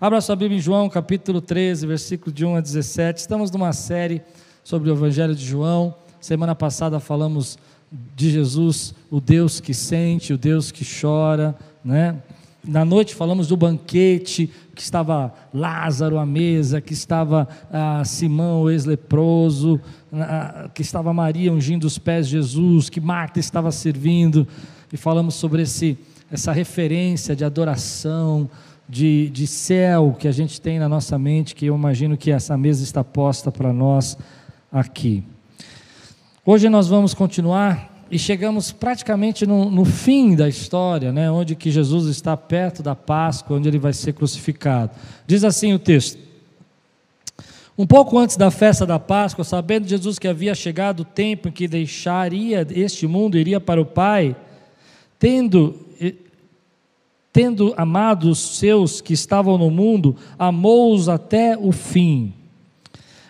[0.00, 3.18] Abra sua Bíblia em João, capítulo 13, versículo de 1 a 17.
[3.18, 4.22] Estamos numa série
[4.62, 5.92] sobre o Evangelho de João.
[6.20, 7.58] Semana passada falamos
[8.14, 11.52] de Jesus, o Deus que sente, o Deus que chora,
[11.84, 12.14] né?
[12.64, 18.70] Na noite falamos do banquete, que estava Lázaro à mesa, que estava ah, Simão, o
[18.70, 19.80] ex-leproso,
[20.12, 24.46] ah, que estava Maria ungindo os pés de Jesus, que Marta estava servindo,
[24.92, 25.98] e falamos sobre esse,
[26.30, 28.48] essa referência de adoração,
[28.88, 32.56] de, de céu que a gente tem na nossa mente, que eu imagino que essa
[32.56, 34.16] mesa está posta para nós
[34.72, 35.22] aqui.
[36.44, 41.70] Hoje nós vamos continuar e chegamos praticamente no, no, fim da história, né, onde que
[41.70, 44.92] Jesus está perto da Páscoa, onde ele vai ser crucificado.
[45.26, 46.18] Diz assim o texto:
[47.76, 51.52] Um pouco antes da festa da Páscoa, sabendo Jesus que havia chegado o tempo em
[51.52, 54.34] que deixaria este mundo e iria para o Pai,
[55.18, 55.87] tendo
[57.32, 62.32] tendo amado os seus que estavam no mundo, amou-os até o fim.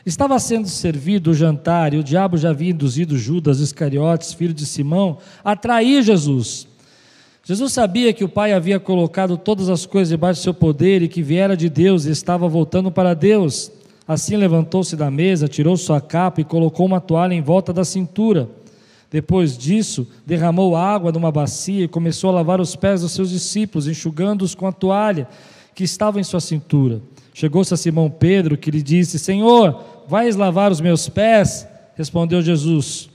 [0.06, 4.64] Estava sendo servido o jantar e o diabo já havia induzido Judas Iscariotes, filho de
[4.64, 6.66] Simão, a trair Jesus.
[7.44, 11.08] Jesus sabia que o Pai havia colocado todas as coisas debaixo do seu poder e
[11.08, 13.70] que viera de Deus e estava voltando para Deus.
[14.06, 18.48] Assim levantou-se da mesa, tirou sua capa e colocou uma toalha em volta da cintura.
[19.10, 23.88] Depois disso, derramou água numa bacia e começou a lavar os pés dos seus discípulos,
[23.88, 25.26] enxugando-os com a toalha
[25.74, 27.00] que estava em sua cintura.
[27.32, 31.66] Chegou-se a Simão Pedro, que lhe disse: Senhor, vais lavar os meus pés?
[31.94, 33.08] Respondeu Jesus: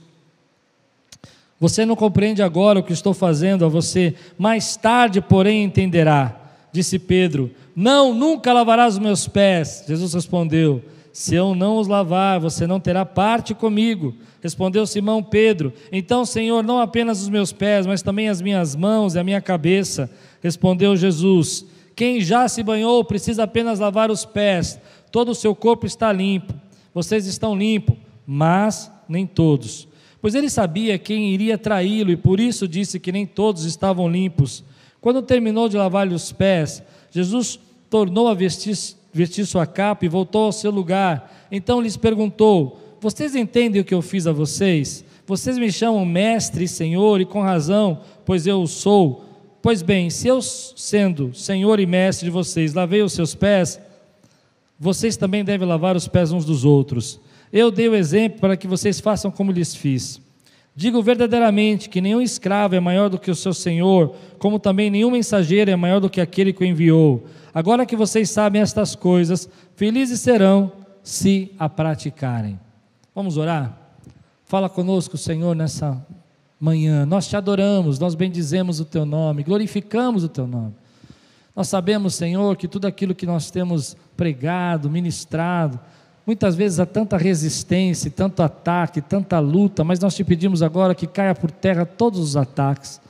[1.59, 6.39] Você não compreende agora o que estou fazendo a você, mais tarde, porém, entenderá.
[6.71, 9.83] Disse Pedro: Não, nunca lavarás os meus pés.
[9.87, 10.81] Jesus respondeu:
[11.13, 14.15] Se eu não os lavar, você não terá parte comigo.
[14.41, 19.13] Respondeu Simão Pedro: Então, Senhor, não apenas os meus pés, mas também as minhas mãos
[19.13, 20.09] e a minha cabeça.
[20.41, 24.79] Respondeu Jesus: Quem já se banhou precisa apenas lavar os pés,
[25.11, 26.51] todo o seu corpo está limpo.
[26.95, 29.87] Vocês estão limpos, mas nem todos.
[30.19, 34.63] Pois ele sabia quem iria traí-lo e por isso disse que nem todos estavam limpos.
[34.99, 38.75] Quando terminou de lavar-lhe os pés, Jesus tornou a vestir,
[39.13, 41.47] vestir sua capa e voltou ao seu lugar.
[41.51, 45.05] Então lhes perguntou: vocês entendem o que eu fiz a vocês?
[45.27, 49.25] Vocês me chamam mestre e senhor, e com razão, pois eu o sou.
[49.61, 53.79] Pois bem, se eu, sendo senhor e mestre de vocês, lavei os seus pés,
[54.79, 57.19] vocês também devem lavar os pés uns dos outros.
[57.51, 60.19] Eu dei o exemplo para que vocês façam como lhes fiz.
[60.75, 65.11] Digo verdadeiramente que nenhum escravo é maior do que o seu senhor, como também nenhum
[65.11, 67.25] mensageiro é maior do que aquele que o enviou.
[67.53, 70.71] Agora que vocês sabem estas coisas, felizes serão
[71.03, 72.59] se a praticarem.
[73.13, 73.77] Vamos orar?
[74.45, 76.03] Fala conosco, Senhor, nessa
[76.59, 77.05] manhã.
[77.05, 80.73] Nós te adoramos, nós bendizemos o teu nome, glorificamos o teu nome.
[81.55, 85.79] Nós sabemos, Senhor, que tudo aquilo que nós temos pregado, ministrado,
[86.25, 91.07] muitas vezes há tanta resistência, tanto ataque, tanta luta, mas nós te pedimos agora que
[91.07, 93.01] caia por terra todos os ataques,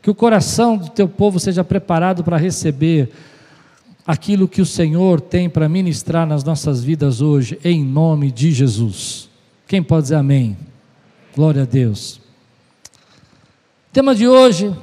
[0.00, 3.10] que o coração do teu povo seja preparado para receber
[4.06, 9.28] aquilo que o Senhor tem para ministrar nas nossas vidas hoje, em nome de Jesus.
[9.66, 10.56] Quem pode dizer amém?
[11.34, 12.20] Glória a Deus.
[13.92, 14.74] Tema de hoje: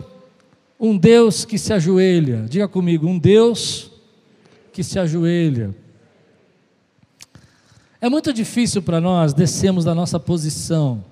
[0.79, 2.45] um Deus que se ajoelha.
[2.47, 3.91] Diga comigo, um Deus
[4.71, 5.73] que se ajoelha.
[7.99, 11.03] É muito difícil para nós descermos da nossa posição,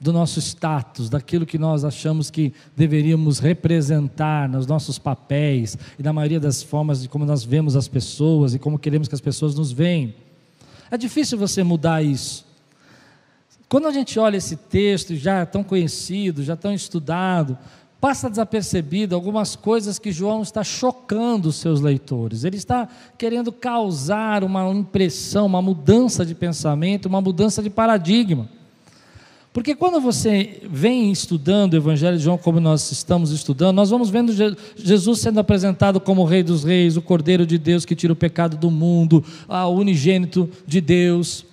[0.00, 6.12] do nosso status, daquilo que nós achamos que deveríamos representar nos nossos papéis e na
[6.12, 9.56] maioria das formas de como nós vemos as pessoas e como queremos que as pessoas
[9.56, 10.14] nos veem.
[10.88, 12.46] É difícil você mudar isso.
[13.68, 17.58] Quando a gente olha esse texto, já tão conhecido, já tão estudado,
[18.00, 22.44] passa desapercebido algumas coisas que João está chocando os seus leitores.
[22.44, 22.88] Ele está
[23.18, 28.48] querendo causar uma impressão, uma mudança de pensamento, uma mudança de paradigma.
[29.52, 34.08] Porque quando você vem estudando o Evangelho de João, como nós estamos estudando, nós vamos
[34.08, 34.32] vendo
[34.76, 38.16] Jesus sendo apresentado como o Rei dos Reis, o Cordeiro de Deus que tira o
[38.16, 41.49] pecado do mundo, o unigênito de Deus.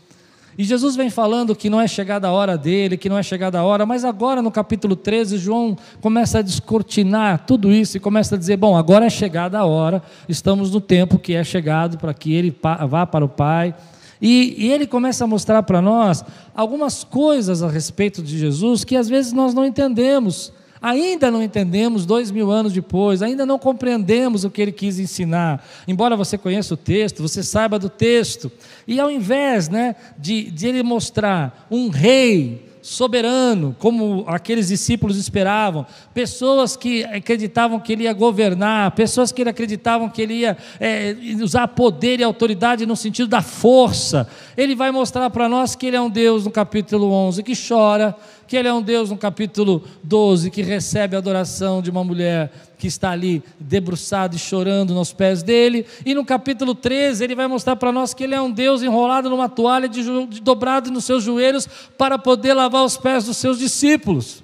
[0.57, 3.59] E Jesus vem falando que não é chegada a hora dele, que não é chegada
[3.59, 8.33] a hora, mas agora no capítulo 13, João começa a descortinar tudo isso e começa
[8.33, 12.11] a dizer: bom, agora é chegada a hora, estamos no tempo que é chegado para
[12.11, 12.55] que ele
[12.89, 13.75] vá para o Pai.
[14.19, 16.25] E, e ele começa a mostrar para nós
[16.55, 20.51] algumas coisas a respeito de Jesus que às vezes nós não entendemos.
[20.87, 25.61] Ainda não entendemos dois mil anos depois, ainda não compreendemos o que ele quis ensinar.
[25.85, 28.49] Embora você conheça o texto, você saiba do texto.
[28.87, 35.85] E ao invés né, de, de ele mostrar um rei soberano, como aqueles discípulos esperavam,
[36.13, 41.13] pessoas que acreditavam que ele ia governar, pessoas que acreditavam que ele ia é,
[41.43, 44.25] usar poder e autoridade no sentido da força.
[44.57, 48.15] Ele vai mostrar para nós que ele é um Deus no capítulo 11 que chora,
[48.47, 52.51] que ele é um Deus no capítulo 12 que recebe a adoração de uma mulher
[52.77, 57.47] que está ali debruçado e chorando nos pés dele, e no capítulo 13 ele vai
[57.47, 61.05] mostrar para nós que ele é um Deus enrolado numa toalha, de, de, dobrado nos
[61.05, 61.67] seus joelhos,
[61.97, 64.43] para poder lavar os pés dos seus discípulos.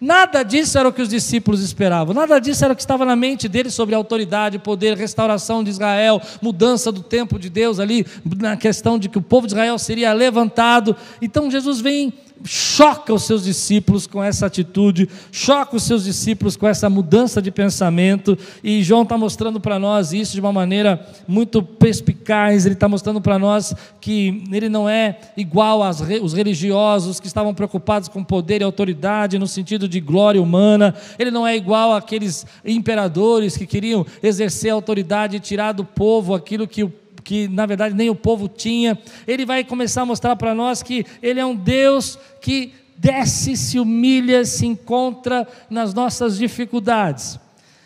[0.00, 3.16] Nada disso era o que os discípulos esperavam, nada disso era o que estava na
[3.16, 8.06] mente deles sobre autoridade, poder, restauração de Israel, mudança do tempo de Deus ali,
[8.38, 10.94] na questão de que o povo de Israel seria levantado.
[11.22, 12.12] Então Jesus vem
[12.46, 17.50] choca os seus discípulos com essa atitude, choca os seus discípulos com essa mudança de
[17.50, 22.88] pensamento, e João está mostrando para nós isso de uma maneira muito perspicaz, ele está
[22.88, 26.00] mostrando para nós que ele não é igual aos
[26.32, 31.46] religiosos que estavam preocupados com poder e autoridade no sentido de glória humana, ele não
[31.46, 36.92] é igual àqueles imperadores que queriam exercer autoridade e tirar do povo aquilo que o
[37.26, 38.96] que na verdade nem o povo tinha.
[39.26, 43.80] Ele vai começar a mostrar para nós que ele é um Deus que desce, se
[43.80, 47.36] humilha, se encontra nas nossas dificuldades.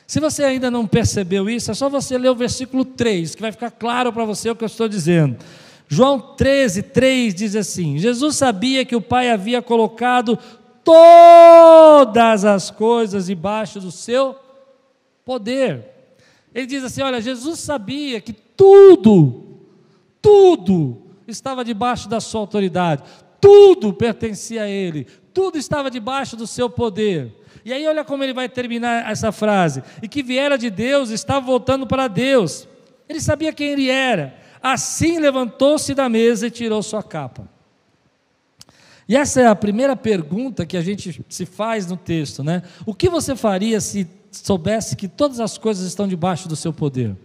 [0.07, 3.51] Se você ainda não percebeu isso, é só você ler o versículo 3, que vai
[3.51, 5.39] ficar claro para você o que eu estou dizendo.
[5.89, 10.39] João 13, 3 diz assim: Jesus sabia que o Pai havia colocado
[10.85, 14.37] todas as coisas debaixo do seu
[15.25, 15.83] poder.
[16.55, 19.43] Ele diz assim: Olha, Jesus sabia que tudo,
[20.21, 23.03] tudo estava debaixo da sua autoridade,
[23.41, 27.35] tudo pertencia a Ele, tudo estava debaixo do seu poder.
[27.65, 31.41] E aí, olha como ele vai terminar essa frase: e que viera de Deus, estava
[31.41, 32.69] voltando para Deus.
[33.09, 34.37] Ele sabia quem ele era.
[34.63, 37.49] Assim levantou-se da mesa e tirou sua capa.
[39.09, 42.63] E essa é a primeira pergunta que a gente se faz no texto, né?
[42.85, 47.17] O que você faria se soubesse que todas as coisas estão debaixo do seu poder?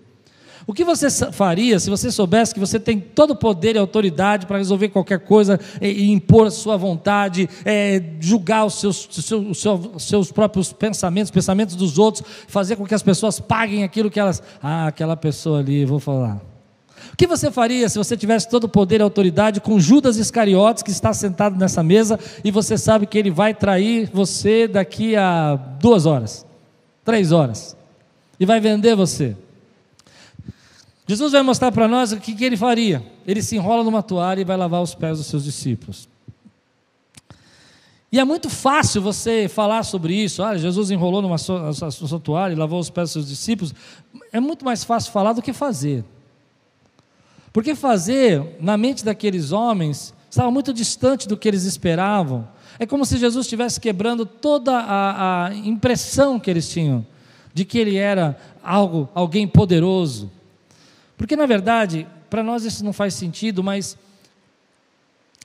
[0.68, 4.48] O que você faria se você soubesse que você tem todo o poder e autoridade
[4.48, 10.04] para resolver qualquer coisa e, impor a sua vontade, é, julgar os seus, os seus,
[10.04, 14.42] seus próprios pensamentos, pensamentos dos outros, fazer com que as pessoas paguem aquilo que elas.
[14.62, 16.42] Ah, aquela pessoa ali, vou falar.
[17.14, 20.82] O que você faria se você tivesse todo o poder e autoridade com Judas Iscariotes,
[20.82, 25.56] que está sentado nessa mesa, e você sabe que ele vai trair você daqui a
[25.80, 26.44] duas horas,
[27.04, 27.78] três horas,
[28.40, 29.36] e vai vender você?
[31.08, 33.04] Jesus vai mostrar para nós o que, que ele faria.
[33.28, 36.10] Ele se enrola numa toalha e vai lavar os pés dos seus discípulos.
[38.12, 40.42] E é muito fácil você falar sobre isso.
[40.42, 43.74] Ah, Jesus enrolou numa sua, sua, sua toalha e lavou os pés dos seus discípulos.
[44.32, 46.04] É muito mais fácil falar do que fazer.
[47.52, 52.48] Porque fazer, na mente daqueles homens, estava muito distante do que eles esperavam.
[52.80, 57.06] É como se Jesus estivesse quebrando toda a, a impressão que eles tinham
[57.54, 60.30] de que ele era algo, alguém poderoso,
[61.18, 63.98] porque, na verdade, para nós isso não faz sentido, mas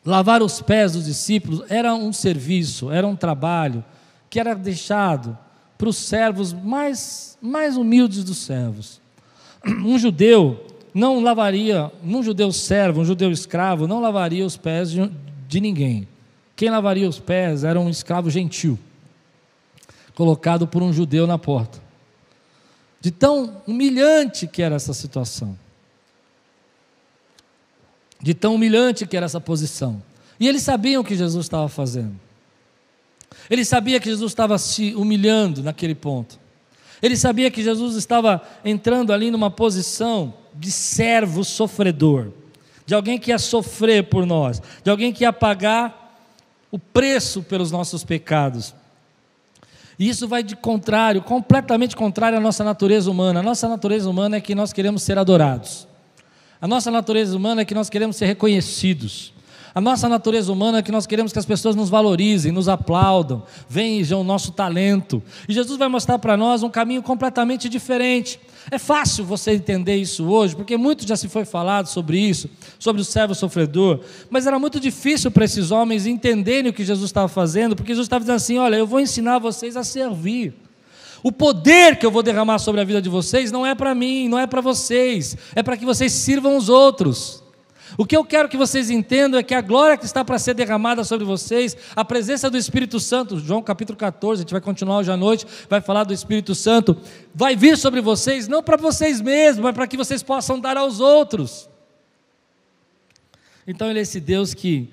[0.04, 3.84] lavar os pés dos discípulos era um serviço, era um trabalho
[4.28, 5.36] que era deixado
[5.76, 9.00] para os servos mais, mais humildes dos servos.
[9.64, 15.10] Um judeu não lavaria, um judeu servo, um judeu escravo, não lavaria os pés de,
[15.46, 16.08] de ninguém.
[16.56, 18.78] Quem lavaria os pés era um escravo gentil,
[20.14, 21.89] colocado por um judeu na porta
[23.00, 25.58] de tão humilhante que era essa situação,
[28.20, 30.02] de tão humilhante que era essa posição.
[30.38, 32.18] E eles sabiam o que Jesus estava fazendo.
[33.48, 36.38] Ele sabia que Jesus estava se humilhando naquele ponto.
[37.02, 42.32] Ele sabia que Jesus estava entrando ali numa posição de servo sofredor,
[42.84, 46.28] de alguém que ia sofrer por nós, de alguém que ia pagar
[46.70, 48.74] o preço pelos nossos pecados.
[50.00, 53.40] E isso vai de contrário, completamente contrário à nossa natureza humana.
[53.40, 55.86] A nossa natureza humana é que nós queremos ser adorados.
[56.58, 59.34] A nossa natureza humana é que nós queremos ser reconhecidos.
[59.74, 63.42] A nossa natureza humana é que nós queremos que as pessoas nos valorizem, nos aplaudam,
[63.68, 65.22] vejam o nosso talento.
[65.46, 68.40] E Jesus vai mostrar para nós um caminho completamente diferente.
[68.70, 72.48] É fácil você entender isso hoje, porque muito já se foi falado sobre isso,
[72.78, 74.00] sobre o servo sofredor,
[74.30, 78.06] mas era muito difícil para esses homens entenderem o que Jesus estava fazendo, porque Jesus
[78.06, 80.54] estava dizendo assim: olha, eu vou ensinar vocês a servir.
[81.22, 84.28] O poder que eu vou derramar sobre a vida de vocês não é para mim,
[84.28, 87.42] não é para vocês, é para que vocês sirvam os outros.
[88.00, 90.54] O que eu quero que vocês entendam é que a glória que está para ser
[90.54, 95.00] derramada sobre vocês, a presença do Espírito Santo, João capítulo 14, a gente vai continuar
[95.00, 96.96] hoje à noite, vai falar do Espírito Santo,
[97.34, 100.98] vai vir sobre vocês, não para vocês mesmos, mas para que vocês possam dar aos
[100.98, 101.68] outros.
[103.66, 104.88] Então ele é esse Deus que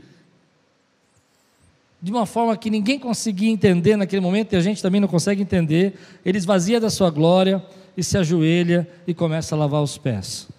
[2.01, 5.41] de uma forma que ninguém conseguia entender naquele momento, e a gente também não consegue
[5.41, 7.63] entender, ele esvazia da sua glória
[7.95, 10.56] e se ajoelha e começa a lavar os pés.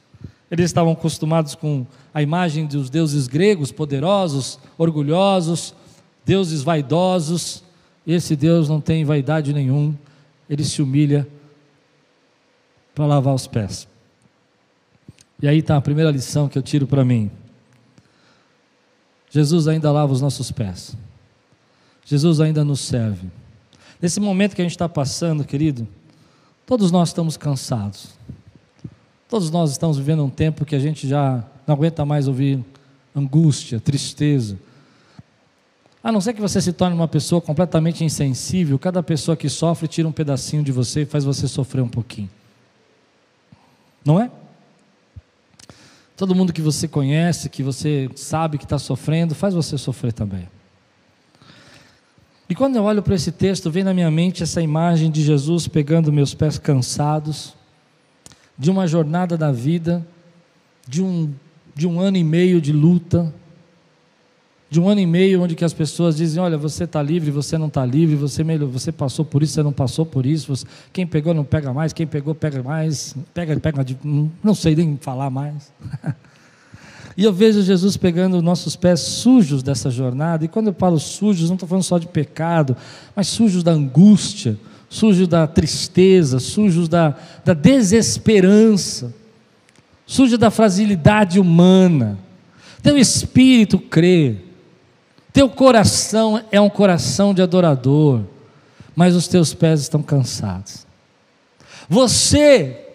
[0.50, 5.74] Eles estavam acostumados com a imagem dos deuses gregos, poderosos, orgulhosos,
[6.24, 7.62] deuses vaidosos.
[8.06, 9.94] Esse Deus não tem vaidade nenhum,
[10.48, 11.28] ele se humilha
[12.94, 13.86] para lavar os pés.
[15.40, 17.30] E aí está a primeira lição que eu tiro para mim.
[19.30, 20.96] Jesus ainda lava os nossos pés.
[22.04, 23.28] Jesus ainda nos serve.
[24.00, 25.86] Nesse momento que a gente está passando, querido,
[26.64, 28.16] todos nós estamos cansados.
[29.28, 32.64] Todos nós estamos vivendo um tempo que a gente já não aguenta mais ouvir
[33.14, 34.58] angústia, tristeza.
[36.02, 39.86] A não ser que você se torne uma pessoa completamente insensível, cada pessoa que sofre
[39.86, 42.30] tira um pedacinho de você e faz você sofrer um pouquinho.
[44.02, 44.30] Não é?
[46.16, 50.48] Todo mundo que você conhece, que você sabe que está sofrendo, faz você sofrer também.
[52.48, 55.68] E quando eu olho para esse texto, vem na minha mente essa imagem de Jesus
[55.68, 57.57] pegando meus pés cansados,
[58.58, 60.06] de uma jornada da vida,
[60.86, 61.32] de um,
[61.74, 63.32] de um ano e meio de luta,
[64.70, 67.56] de um ano e meio onde que as pessoas dizem, olha, você está livre, você
[67.56, 71.06] não está livre, você, você passou por isso, você não passou por isso, você, quem
[71.06, 73.86] pegou não pega mais, quem pegou pega mais, pega, pega,
[74.42, 75.72] não sei nem falar mais.
[77.18, 80.44] E eu vejo Jesus pegando nossos pés sujos dessa jornada.
[80.44, 82.76] E quando eu falo sujos, não estou falando só de pecado,
[83.16, 84.56] mas sujos da angústia,
[84.88, 87.14] sujos da tristeza, sujos da,
[87.44, 89.14] da desesperança,
[90.06, 92.18] sujos da fragilidade humana.
[92.82, 94.36] Teu espírito crê,
[95.32, 98.22] teu coração é um coração de adorador,
[98.96, 100.86] mas os teus pés estão cansados.
[101.88, 102.86] Você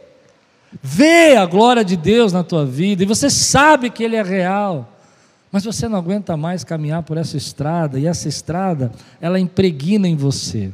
[0.81, 4.89] vê a glória de Deus na tua vida e você sabe que Ele é real,
[5.51, 10.15] mas você não aguenta mais caminhar por essa estrada e essa estrada ela impregna em
[10.15, 10.73] você.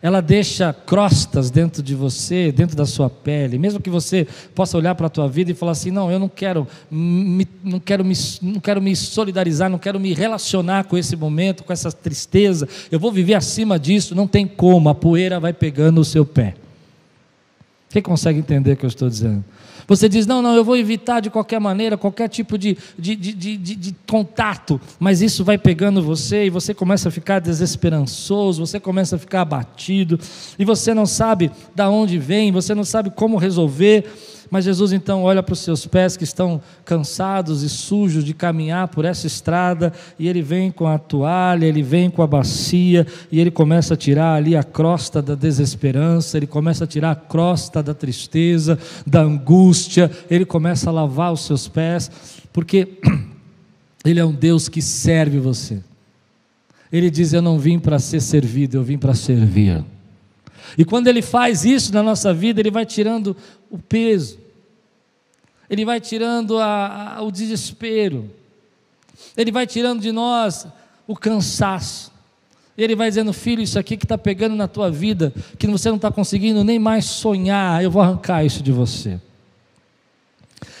[0.00, 4.94] Ela deixa crostas dentro de você, dentro da sua pele, mesmo que você possa olhar
[4.94, 8.14] para a tua vida e falar assim: não, eu não quero, me, não, quero me,
[8.40, 13.00] não quero me solidarizar, não quero me relacionar com esse momento, com essa tristeza, eu
[13.00, 16.54] vou viver acima disso, não tem como, a poeira vai pegando o seu pé.
[17.90, 19.44] Quem consegue entender o que eu estou dizendo?
[19.88, 23.32] Você diz, não, não, eu vou evitar de qualquer maneira, qualquer tipo de, de, de,
[23.32, 28.78] de, de contato, mas isso vai pegando você e você começa a ficar desesperançoso, você
[28.78, 30.20] começa a ficar abatido,
[30.58, 34.04] e você não sabe da onde vem, você não sabe como resolver,
[34.50, 38.88] mas Jesus então olha para os seus pés que estão cansados e sujos de caminhar
[38.88, 43.40] por essa estrada, e ele vem com a toalha, ele vem com a bacia, e
[43.40, 47.82] ele começa a tirar ali a crosta da desesperança, ele começa a tirar a crosta
[47.82, 52.10] da tristeza, da angústia, ele começa a lavar os seus pés,
[52.52, 52.98] porque
[54.04, 55.80] ele é um Deus que serve você.
[56.90, 59.84] Ele diz: Eu não vim para ser servido, eu vim para servir.
[60.76, 63.36] E quando ele faz isso na nossa vida, ele vai tirando
[63.70, 64.38] o peso,
[65.70, 68.30] ele vai tirando a, a, o desespero,
[69.36, 70.66] ele vai tirando de nós
[71.06, 72.12] o cansaço.
[72.76, 75.96] Ele vai dizendo, filho, isso aqui que está pegando na tua vida, que você não
[75.96, 79.20] está conseguindo nem mais sonhar, eu vou arrancar isso de você.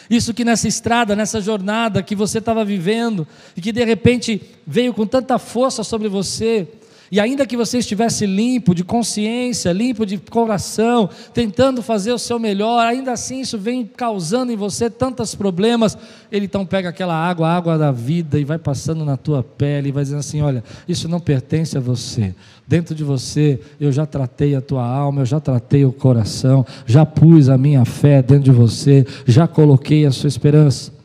[0.08, 3.26] Isso que nessa estrada, nessa jornada que você estava vivendo,
[3.56, 6.68] e que de repente veio com tanta força sobre você,
[7.10, 12.38] e ainda que você estivesse limpo de consciência, limpo de coração, tentando fazer o seu
[12.38, 15.96] melhor, ainda assim isso vem causando em você tantos problemas.
[16.30, 19.88] Ele então pega aquela água, a água da vida, e vai passando na tua pele,
[19.88, 22.34] e vai dizendo assim: olha, isso não pertence a você.
[22.66, 27.06] Dentro de você eu já tratei a tua alma, eu já tratei o coração, já
[27.06, 30.97] pus a minha fé dentro de você, já coloquei a sua esperança.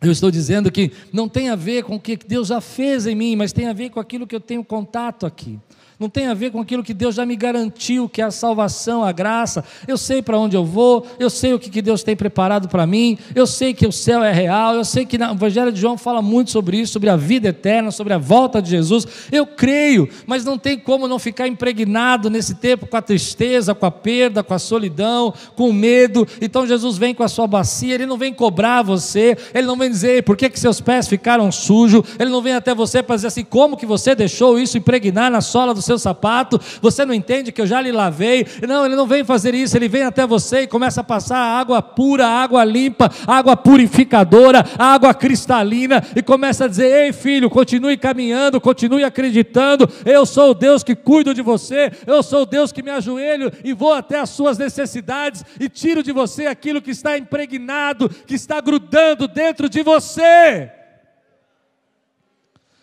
[0.00, 3.14] Eu estou dizendo que não tem a ver com o que Deus já fez em
[3.14, 5.58] mim, mas tem a ver com aquilo que eu tenho contato aqui
[5.98, 9.02] não tem a ver com aquilo que Deus já me garantiu, que é a salvação,
[9.02, 9.64] a graça.
[9.86, 12.86] Eu sei para onde eu vou, eu sei o que, que Deus tem preparado para
[12.86, 15.98] mim, eu sei que o céu é real, eu sei que o Evangelho de João
[15.98, 19.08] fala muito sobre isso, sobre a vida eterna, sobre a volta de Jesus.
[19.32, 23.86] Eu creio, mas não tem como não ficar impregnado nesse tempo com a tristeza, com
[23.86, 26.28] a perda, com a solidão, com o medo.
[26.40, 29.90] Então Jesus vem com a sua bacia, ele não vem cobrar você, ele não vem
[29.90, 33.28] dizer por que, que seus pés ficaram sujos, ele não vem até você para dizer
[33.28, 37.50] assim, como que você deixou isso impregnar na sola do seu sapato, você não entende
[37.50, 38.46] que eu já lhe lavei.
[38.66, 41.80] Não, ele não vem fazer isso, ele vem até você e começa a passar água
[41.80, 48.60] pura, água limpa, água purificadora, água cristalina, e começa a dizer: Ei filho, continue caminhando,
[48.60, 49.88] continue acreditando.
[50.04, 53.50] Eu sou o Deus que cuido de você, eu sou o Deus que me ajoelho
[53.64, 58.34] e vou até as suas necessidades e tiro de você aquilo que está impregnado, que
[58.34, 60.70] está grudando dentro de você.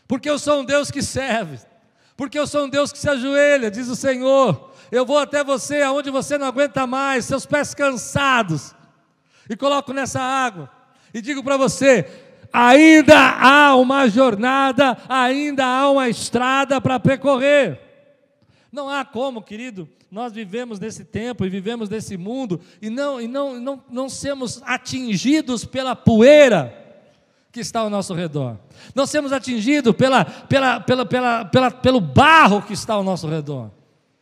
[0.07, 1.57] Porque eu sou um Deus que serve.
[2.17, 4.71] Porque eu sou um Deus que se ajoelha, diz o Senhor.
[4.91, 8.73] Eu vou até você aonde você não aguenta mais, seus pés cansados.
[9.49, 10.69] E coloco nessa água.
[11.13, 12.05] E digo para você:
[12.53, 17.79] ainda há uma jornada, ainda há uma estrada para percorrer.
[18.71, 23.27] Não há como, querido, nós vivemos nesse tempo e vivemos nesse mundo e não, e
[23.27, 26.84] não, não, não sermos atingidos pela poeira
[27.55, 28.57] que está ao nosso redor.
[28.93, 33.71] Não sermos atingidos pela, pela, pela, pela, pela, pelo barro que está ao nosso redor.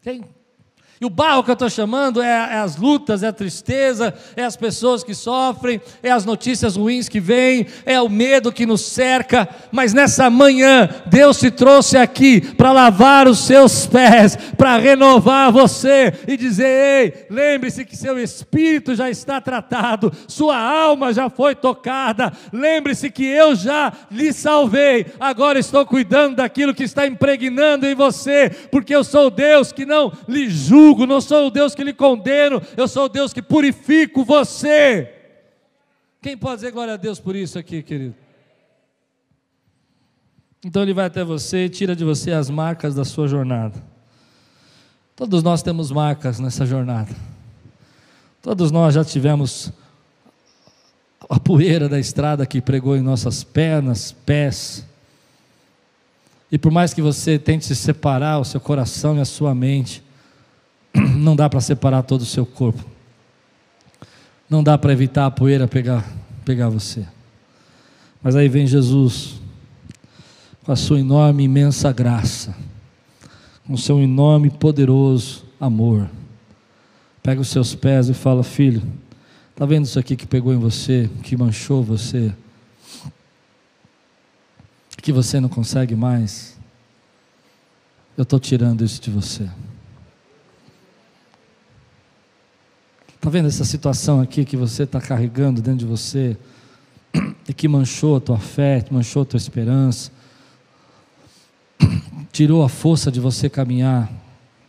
[0.04, 0.24] Tem
[1.04, 4.46] e o barro que eu estou chamando é, é, as lutas, é a tristeza, é
[4.46, 8.80] as pessoas que sofrem, é as notícias ruins que vêm, é o medo que nos
[8.80, 9.50] cerca.
[9.70, 16.14] Mas nessa manhã, Deus te trouxe aqui para lavar os seus pés, para renovar você
[16.26, 22.32] e dizer: ei, lembre-se que seu espírito já está tratado, sua alma já foi tocada.
[22.54, 28.50] Lembre-se que eu já lhe salvei, agora estou cuidando daquilo que está impregnando em você,
[28.72, 31.94] porque eu sou Deus que não lhe julga julgo, não sou o Deus que lhe
[31.94, 35.12] condeno, eu sou o Deus que purifico você.
[36.22, 38.16] Quem pode dizer glória a Deus por isso aqui, querido?
[40.64, 43.84] Então ele vai até você e tira de você as marcas da sua jornada.
[45.16, 47.14] Todos nós temos marcas nessa jornada.
[48.42, 49.72] Todos nós já tivemos
[51.30, 54.86] a poeira da estrada que pregou em nossas pernas, pés.
[56.52, 60.03] E por mais que você tente se separar o seu coração e a sua mente,
[61.18, 62.84] não dá para separar todo o seu corpo.
[64.50, 66.08] Não dá para evitar a poeira pegar,
[66.46, 67.06] pegar você.
[68.22, 69.42] Mas aí vem Jesus,
[70.64, 72.56] com a sua enorme, imensa graça,
[73.66, 76.10] com o seu enorme, poderoso amor.
[77.22, 78.82] Pega os seus pés e fala: Filho,
[79.52, 82.34] está vendo isso aqui que pegou em você, que manchou você,
[85.02, 86.58] que você não consegue mais?
[88.16, 89.50] Eu estou tirando isso de você.
[93.24, 96.36] Está vendo essa situação aqui que você está carregando dentro de você
[97.48, 100.12] e que manchou a tua fé, manchou a tua esperança,
[102.34, 104.12] tirou a força de você caminhar?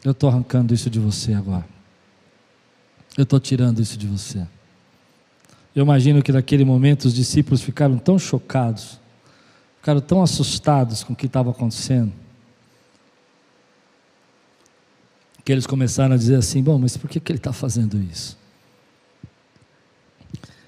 [0.04, 1.66] Eu estou arrancando isso de você agora.
[3.18, 4.46] Eu estou tirando isso de você.
[5.74, 9.00] Eu imagino que naquele momento os discípulos ficaram tão chocados,
[9.78, 12.12] ficaram tão assustados com o que estava acontecendo,
[15.44, 18.43] que eles começaram a dizer assim: bom, mas por que, que ele está fazendo isso?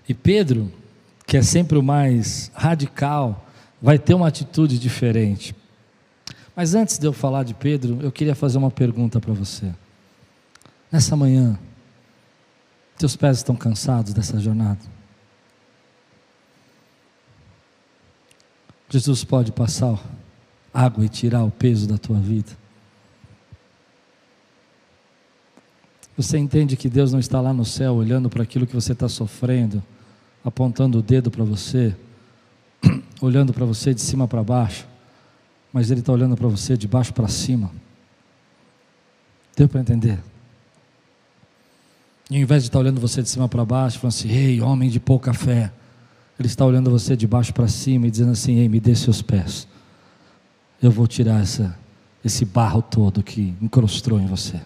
[0.08, 0.72] E Pedro,
[1.26, 3.46] que é sempre o mais radical,
[3.80, 5.54] vai ter uma atitude diferente.
[6.54, 9.74] Mas antes de eu falar de Pedro, eu queria fazer uma pergunta para você.
[10.90, 11.58] Nessa manhã,
[12.96, 14.80] teus pés estão cansados dessa jornada?
[18.88, 20.00] Jesus pode passar
[20.72, 22.52] água e tirar o peso da tua vida.
[26.16, 29.08] Você entende que Deus não está lá no céu olhando para aquilo que você está
[29.08, 29.82] sofrendo?
[30.46, 31.92] Apontando o dedo para você,
[33.20, 34.86] olhando para você de cima para baixo,
[35.72, 37.72] mas Ele está olhando para você de baixo para cima.
[39.56, 40.20] Deu para entender?
[42.30, 44.60] E ao invés de estar tá olhando você de cima para baixo, falando assim, ei,
[44.60, 45.72] homem de pouca fé,
[46.38, 49.20] Ele está olhando você de baixo para cima e dizendo assim, ei, me dê seus
[49.20, 49.66] pés.
[50.80, 51.76] Eu vou tirar essa,
[52.24, 54.60] esse barro todo que encrostou em você.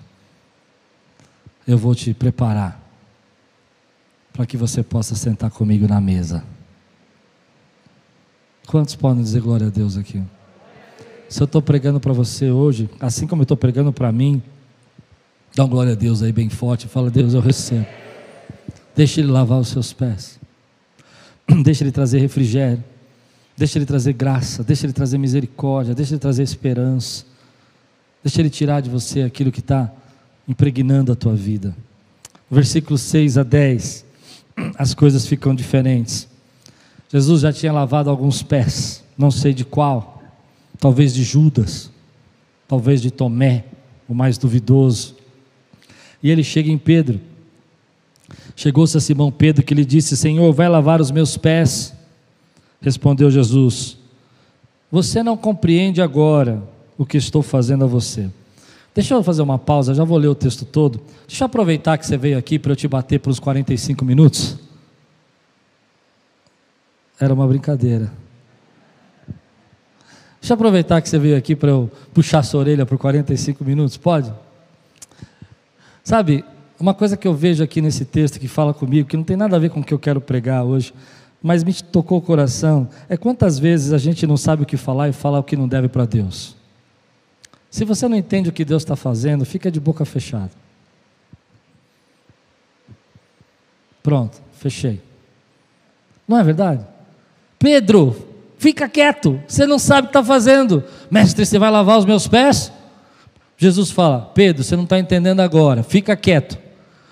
[1.67, 2.90] Eu vou te preparar
[4.33, 6.45] para que você possa sentar comigo na mesa.
[8.67, 10.23] Quantos podem dizer glória a Deus aqui?
[11.29, 14.43] Se eu estou pregando para você hoje, assim como eu estou pregando para mim,
[15.55, 17.87] dá um glória a Deus aí bem forte, fala, Deus, eu recebo.
[18.95, 20.39] Deixa Ele lavar os seus pés.
[21.65, 22.83] Deixa Ele trazer refrigério.
[23.57, 24.63] Deixa Ele trazer graça.
[24.63, 25.95] Deixa Ele trazer misericórdia.
[25.95, 27.25] Deixa Ele trazer esperança.
[28.23, 29.91] Deixa Ele tirar de você aquilo que está
[30.47, 31.77] impregnando a tua vida.
[32.51, 34.10] Versículos 6 a 10
[34.79, 36.29] as coisas ficam diferentes.
[37.13, 40.23] Jesus já tinha lavado alguns pés, não sei de qual,
[40.79, 41.91] talvez de Judas,
[42.69, 43.65] talvez de Tomé,
[44.09, 45.17] o mais duvidoso.
[46.23, 47.21] E ele chega em Pedro.
[48.55, 51.93] Chegou-se a Simão Pedro que lhe disse: Senhor, vai lavar os meus pés.
[52.81, 53.97] Respondeu Jesus:
[54.91, 56.63] Você não compreende agora
[56.97, 58.31] o que estou fazendo a você.
[58.95, 61.01] Deixa eu fazer uma pausa, já vou ler o texto todo.
[61.27, 64.59] Deixa eu aproveitar que você veio aqui para eu te bater para os 45 minutos.
[67.19, 68.11] Era uma brincadeira.
[70.41, 73.97] Deixa eu aproveitar que você veio aqui para eu puxar sua orelha por 45 minutos,
[73.97, 74.33] pode?
[76.03, 76.45] Sabe,
[76.79, 79.55] uma coisa que eu vejo aqui nesse texto que fala comigo, que não tem nada
[79.55, 80.95] a ver com o que eu quero pregar hoje,
[81.43, 85.09] mas me tocou o coração é quantas vezes a gente não sabe o que falar
[85.09, 86.57] e fala o que não deve para Deus.
[87.71, 90.51] Se você não entende o que Deus está fazendo, fica de boca fechada.
[94.03, 95.01] Pronto, fechei.
[96.27, 96.85] Não é verdade?
[97.59, 98.29] Pedro,
[98.59, 100.83] fica quieto, você não sabe o que está fazendo.
[101.11, 102.73] Mestre, você vai lavar os meus pés?
[103.57, 106.59] Jesus fala: Pedro, você não está entendendo agora, fica quieto.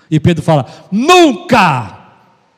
[0.09, 1.99] E Pedro fala: Nunca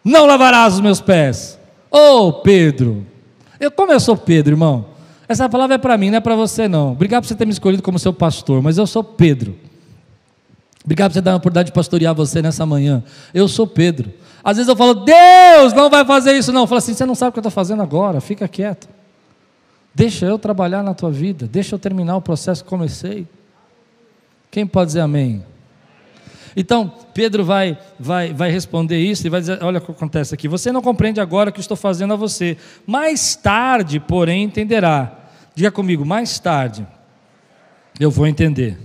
[0.03, 1.59] não lavarás os meus pés.
[1.91, 3.05] Ô oh, Pedro,
[3.59, 4.90] eu, como eu sou Pedro, irmão,
[5.31, 6.91] essa palavra é para mim, não é para você não.
[6.91, 9.55] Obrigado por você ter me escolhido como seu pastor, mas eu sou Pedro.
[10.83, 13.03] Obrigado por você dar a oportunidade de pastorear você nessa manhã.
[13.33, 14.11] Eu sou Pedro.
[14.43, 16.61] Às vezes eu falo, Deus, não vai fazer isso não.
[16.61, 18.89] Eu falo assim, você não sabe o que eu estou fazendo agora, fica quieto.
[19.93, 23.27] Deixa eu trabalhar na tua vida, deixa eu terminar o processo que comecei.
[24.49, 25.43] Quem pode dizer amém?
[26.55, 30.47] Então, Pedro vai, vai, vai responder isso e vai dizer: Olha o que acontece aqui.
[30.47, 32.57] Você não compreende agora o que estou fazendo a você.
[32.85, 35.20] Mais tarde, porém, entenderá.
[35.55, 36.85] Diga comigo, mais tarde
[37.99, 38.77] eu vou entender.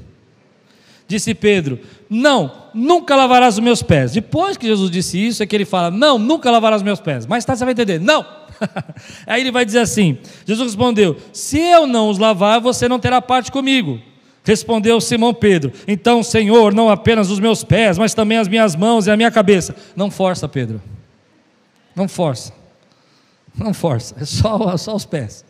[1.09, 1.79] Disse Pedro:
[2.11, 4.13] Não, nunca lavarás os meus pés.
[4.13, 7.27] Depois que Jesus disse isso, é que ele fala: Não, nunca lavarás os meus pés.
[7.27, 8.27] Mais tarde você vai entender: Não.
[9.27, 13.23] Aí ele vai dizer assim: Jesus respondeu: Se eu não os lavar, você não terá
[13.23, 14.01] parte comigo.
[14.45, 19.07] Respondeu Simão Pedro: Então, Senhor, não apenas os meus pés, mas também as minhas mãos
[19.07, 19.77] e a minha cabeça.
[19.95, 20.83] Não força, Pedro.
[21.95, 22.53] Não força.
[23.57, 24.15] Não força.
[24.21, 25.45] É só, só os pés.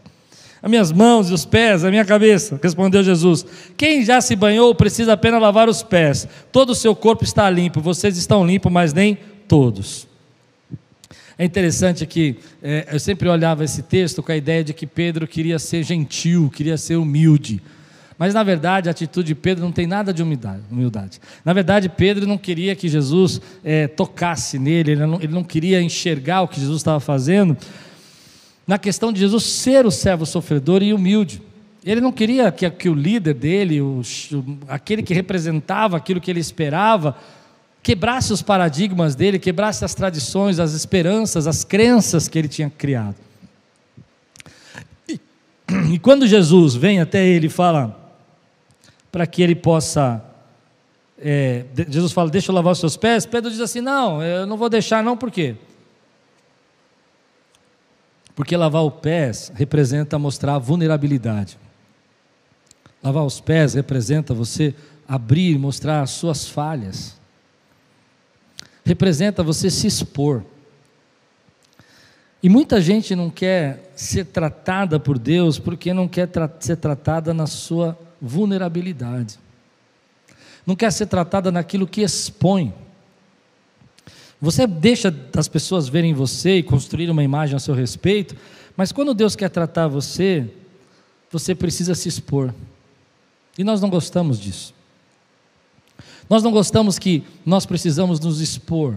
[0.62, 2.58] As minhas mãos e os pés, a minha cabeça.
[2.62, 3.44] Respondeu Jesus:
[3.76, 6.26] Quem já se banhou precisa apenas lavar os pés.
[6.50, 7.80] Todo o seu corpo está limpo.
[7.80, 10.06] Vocês estão limpos, mas nem todos.
[11.38, 15.26] É interessante que é, eu sempre olhava esse texto com a ideia de que Pedro
[15.26, 17.60] queria ser gentil, queria ser humilde.
[18.18, 21.20] Mas na verdade a atitude de Pedro não tem nada de humildade.
[21.44, 25.82] Na verdade, Pedro não queria que Jesus é, tocasse nele, ele não, ele não queria
[25.82, 27.54] enxergar o que Jesus estava fazendo.
[28.66, 31.40] Na questão de Jesus ser o servo sofredor e humilde.
[31.84, 34.02] Ele não queria que, que o líder dele, o,
[34.66, 37.16] aquele que representava aquilo que ele esperava,
[37.80, 43.14] quebrasse os paradigmas dele, quebrasse as tradições, as esperanças, as crenças que ele tinha criado.
[45.08, 48.06] E, quando Jesus vem até ele e fala:
[49.16, 50.22] para que ele possa.
[51.18, 53.24] É, Jesus fala, deixa eu lavar os seus pés.
[53.24, 55.54] Pedro diz assim: não, eu não vou deixar, não, por quê?
[58.36, 61.58] Porque lavar os pés representa mostrar vulnerabilidade.
[63.02, 64.74] Lavar os pés representa você
[65.08, 67.16] abrir e mostrar as suas falhas.
[68.84, 70.44] Representa você se expor.
[72.42, 77.32] E muita gente não quer ser tratada por Deus porque não quer tra ser tratada
[77.32, 79.38] na sua vulnerabilidade.
[80.66, 82.74] Não quer ser tratada naquilo que expõe.
[84.40, 88.36] Você deixa as pessoas verem você e construir uma imagem a seu respeito,
[88.76, 90.48] mas quando Deus quer tratar você,
[91.30, 92.52] você precisa se expor.
[93.56, 94.74] E nós não gostamos disso.
[96.28, 98.96] Nós não gostamos que nós precisamos nos expor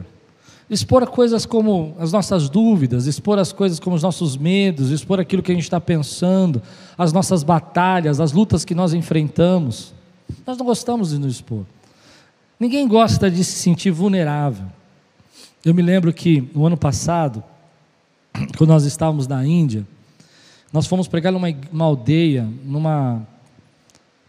[0.69, 5.41] expor coisas como as nossas dúvidas, expor as coisas como os nossos medos, expor aquilo
[5.41, 6.61] que a gente está pensando,
[6.97, 9.93] as nossas batalhas, as lutas que nós enfrentamos.
[10.45, 11.65] Nós não gostamos de nos expor.
[12.59, 14.65] Ninguém gosta de se sentir vulnerável.
[15.63, 17.43] Eu me lembro que no ano passado,
[18.57, 19.85] quando nós estávamos na Índia,
[20.71, 23.27] nós fomos pregar numa uma aldeia, numa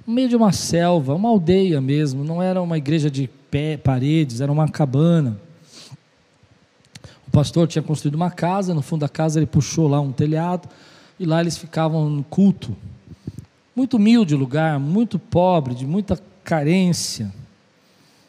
[0.07, 4.41] no meio de uma selva, uma aldeia mesmo, não era uma igreja de pé, paredes,
[4.41, 5.41] era uma cabana.
[7.29, 10.69] O pastor tinha construído uma casa, no fundo da casa ele puxou lá um telhado,
[11.17, 12.77] e lá eles ficavam no culto.
[13.77, 17.33] Muito humilde lugar, muito pobre, de muita carência.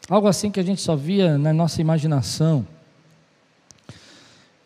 [0.08, 2.64] Algo assim que a gente só via na nossa imaginação.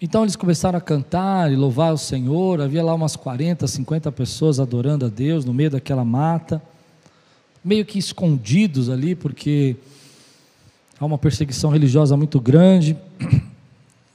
[0.01, 2.61] Então eles começaram a cantar e louvar o Senhor.
[2.61, 6.61] Havia lá umas 40, 50 pessoas adorando a Deus no meio daquela mata,
[7.65, 9.75] meio que escondidos ali, porque
[11.01, 12.97] há uma perseguição religiosa muito grande.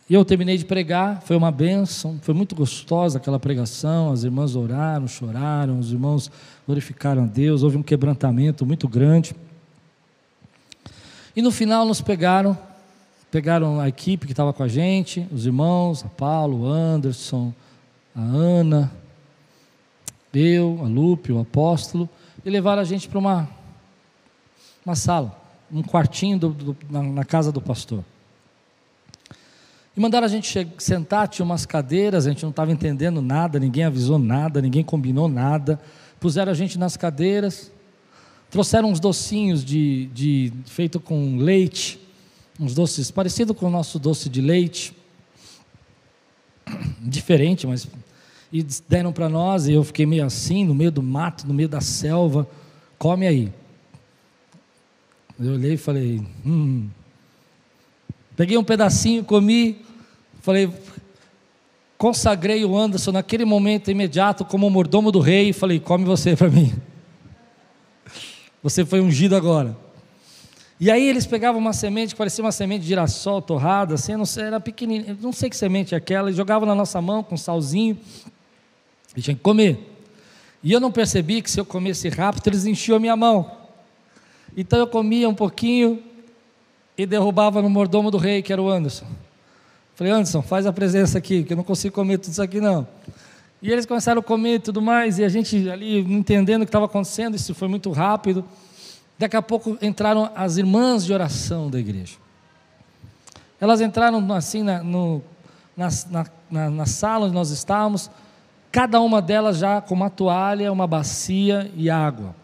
[0.08, 4.12] E eu terminei de pregar, foi uma bênção, foi muito gostosa aquela pregação.
[4.12, 6.30] As irmãs oraram, choraram, os irmãos
[6.67, 9.34] glorificaram a Deus, houve um quebrantamento muito grande.
[11.34, 12.58] E no final nos pegaram,
[13.32, 17.54] pegaram a equipe que estava com a gente, os irmãos, a Paulo, o Anderson,
[18.13, 18.91] a Ana,
[20.34, 22.10] eu, a Lupe, o apóstolo,
[22.46, 23.50] e levaram a gente para uma,
[24.86, 25.39] uma sala,
[25.72, 28.04] um quartinho do, do, na, na casa do pastor.
[29.96, 33.86] E mandaram a gente sentar, tinha umas cadeiras, a gente não estava entendendo nada, ninguém
[33.86, 35.80] avisou nada, ninguém combinou nada.
[36.20, 37.72] Puseram a gente nas cadeiras,
[38.50, 42.00] trouxeram uns docinhos de, de feito com leite,
[42.59, 44.93] uns doces parecido com o nosso doce de leite.
[47.01, 47.87] diferente, mas
[48.51, 51.69] e deram para nós e eu fiquei meio assim, no meio do mato, no meio
[51.69, 52.47] da selva.
[52.97, 53.51] Come aí.
[55.39, 56.89] Eu olhei e falei, hum.
[58.35, 59.81] Peguei um pedacinho, comi,
[60.41, 60.69] falei,
[61.97, 66.49] consagrei o Anderson naquele momento imediato como mordomo do rei e falei, come você para
[66.49, 66.73] mim.
[68.61, 69.75] Você foi ungido agora.
[70.82, 74.26] E aí eles pegavam uma semente que parecia uma semente de girassol torrada, assim, não
[74.26, 77.38] sei, era pequenininha, não sei que semente é aquela, e jogavam na nossa mão com
[77.38, 77.96] salzinho,
[79.15, 79.78] e tinha que comer.
[80.63, 83.52] E eu não percebi que se eu comesse rápido, eles enchiam a minha mão.
[84.58, 86.02] Então eu comia um pouquinho
[86.98, 89.06] e derrubava no mordomo do rei, que era o Anderson.
[89.94, 92.88] Falei, Anderson, faz a presença aqui, que eu não consigo comer tudo isso aqui não.
[93.62, 96.70] E eles começaram a comer e tudo mais, e a gente ali entendendo o que
[96.70, 98.44] estava acontecendo, isso foi muito rápido.
[99.17, 102.17] Daqui a pouco entraram as irmãs de oração da igreja.
[103.60, 105.21] Elas entraram assim na, no,
[105.78, 105.89] na,
[106.50, 108.10] na, na sala onde nós estávamos,
[108.71, 112.36] cada uma delas já com uma toalha, uma bacia e água.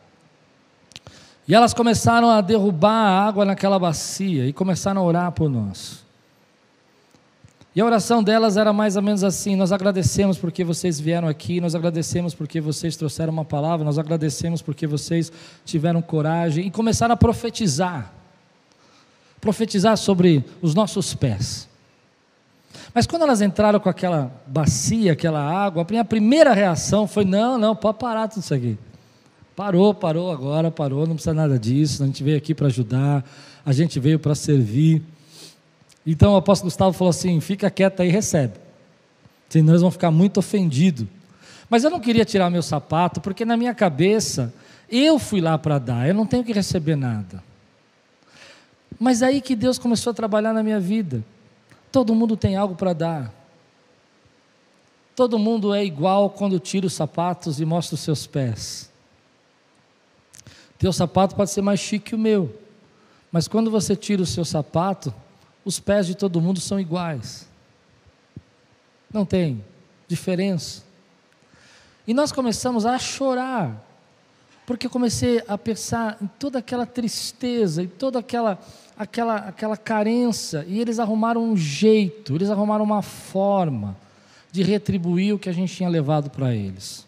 [1.48, 6.07] E elas começaram a derrubar a água naquela bacia e começaram a orar por nós.
[7.78, 11.62] E a oração delas era mais ou menos assim: Nós agradecemos porque vocês vieram aqui,
[11.62, 15.32] nós agradecemos porque vocês trouxeram uma palavra, nós agradecemos porque vocês
[15.64, 18.12] tiveram coragem e começaram a profetizar
[19.40, 21.70] profetizar sobre os nossos pés.
[22.96, 27.60] Mas quando elas entraram com aquela bacia, aquela água, a minha primeira reação foi: Não,
[27.60, 28.76] não, pode parar tudo isso aqui.
[29.56, 32.02] Parou, parou agora, parou, não precisa nada disso.
[32.02, 33.24] A gente veio aqui para ajudar,
[33.64, 35.04] a gente veio para servir.
[36.10, 38.54] Então o apóstolo Gustavo falou assim: fica quieto aí e recebe.
[39.50, 41.06] Senão eles vão ficar muito ofendidos.
[41.70, 44.54] Mas eu não queria tirar meu sapato, porque na minha cabeça,
[44.90, 47.44] eu fui lá para dar, eu não tenho que receber nada.
[48.98, 51.22] Mas aí que Deus começou a trabalhar na minha vida.
[51.92, 53.34] Todo mundo tem algo para dar.
[55.14, 58.90] Todo mundo é igual quando tira os sapatos e mostra os seus pés.
[60.78, 62.56] Teu sapato pode ser mais chique que o meu,
[63.32, 65.14] mas quando você tira o seu sapato,
[65.68, 67.46] os pés de todo mundo são iguais.
[69.12, 69.62] Não tem
[70.08, 70.82] diferença.
[72.08, 73.86] E nós começamos a chorar,
[74.66, 78.58] porque comecei a pensar em toda aquela tristeza e toda aquela,
[78.98, 83.98] aquela, aquela carência, e eles arrumaram um jeito, eles arrumaram uma forma
[84.50, 87.06] de retribuir o que a gente tinha levado para eles.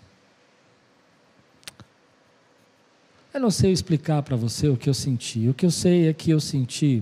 [3.34, 5.48] Eu não sei explicar para você o que eu senti.
[5.48, 7.02] O que eu sei é que eu senti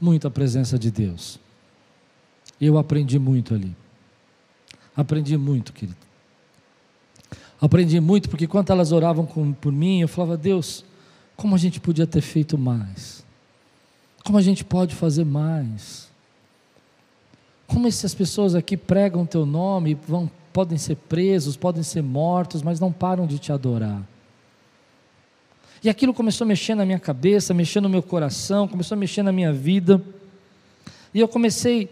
[0.00, 1.38] muito a presença de Deus.
[2.60, 3.74] Eu aprendi muito ali.
[4.96, 5.96] Aprendi muito, querido.
[7.60, 10.84] Aprendi muito porque quando elas oravam com, por mim, eu falava, Deus,
[11.36, 13.24] como a gente podia ter feito mais?
[14.24, 16.08] Como a gente pode fazer mais?
[17.66, 22.80] Como essas pessoas aqui pregam teu nome, vão, podem ser presos, podem ser mortos, mas
[22.80, 24.02] não param de te adorar.
[25.82, 29.22] E aquilo começou a mexer na minha cabeça, mexer no meu coração, começou a mexer
[29.22, 30.02] na minha vida.
[31.14, 31.88] E eu comecei,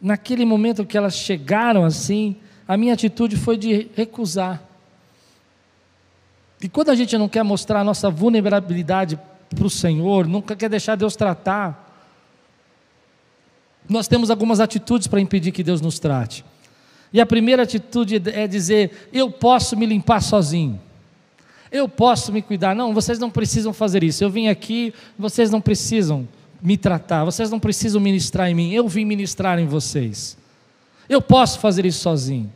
[0.00, 2.36] naquele momento que elas chegaram assim,
[2.68, 4.62] a minha atitude foi de recusar.
[6.60, 9.18] E quando a gente não quer mostrar a nossa vulnerabilidade
[9.54, 11.90] para o Senhor, nunca quer deixar Deus tratar,
[13.88, 16.44] nós temos algumas atitudes para impedir que Deus nos trate.
[17.12, 20.80] E a primeira atitude é dizer: Eu posso me limpar sozinho.
[21.72, 22.76] Eu posso me cuidar.
[22.76, 24.22] Não, vocês não precisam fazer isso.
[24.22, 26.28] Eu vim aqui, vocês não precisam
[26.60, 28.72] me tratar, vocês não precisam ministrar em mim.
[28.72, 30.36] Eu vim ministrar em vocês.
[31.08, 32.52] Eu posso fazer isso sozinho.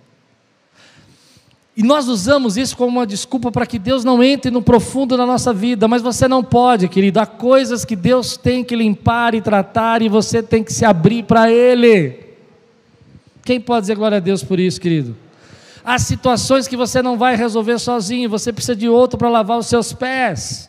[1.74, 5.26] E nós usamos isso como uma desculpa para que Deus não entre no profundo da
[5.26, 7.18] nossa vida, mas você não pode, querido.
[7.18, 11.24] Há coisas que Deus tem que limpar e tratar e você tem que se abrir
[11.24, 12.18] para Ele.
[13.44, 15.16] Quem pode dizer glória a Deus por isso, querido?
[15.88, 19.68] Há situações que você não vai resolver sozinho, você precisa de outro para lavar os
[19.68, 20.68] seus pés.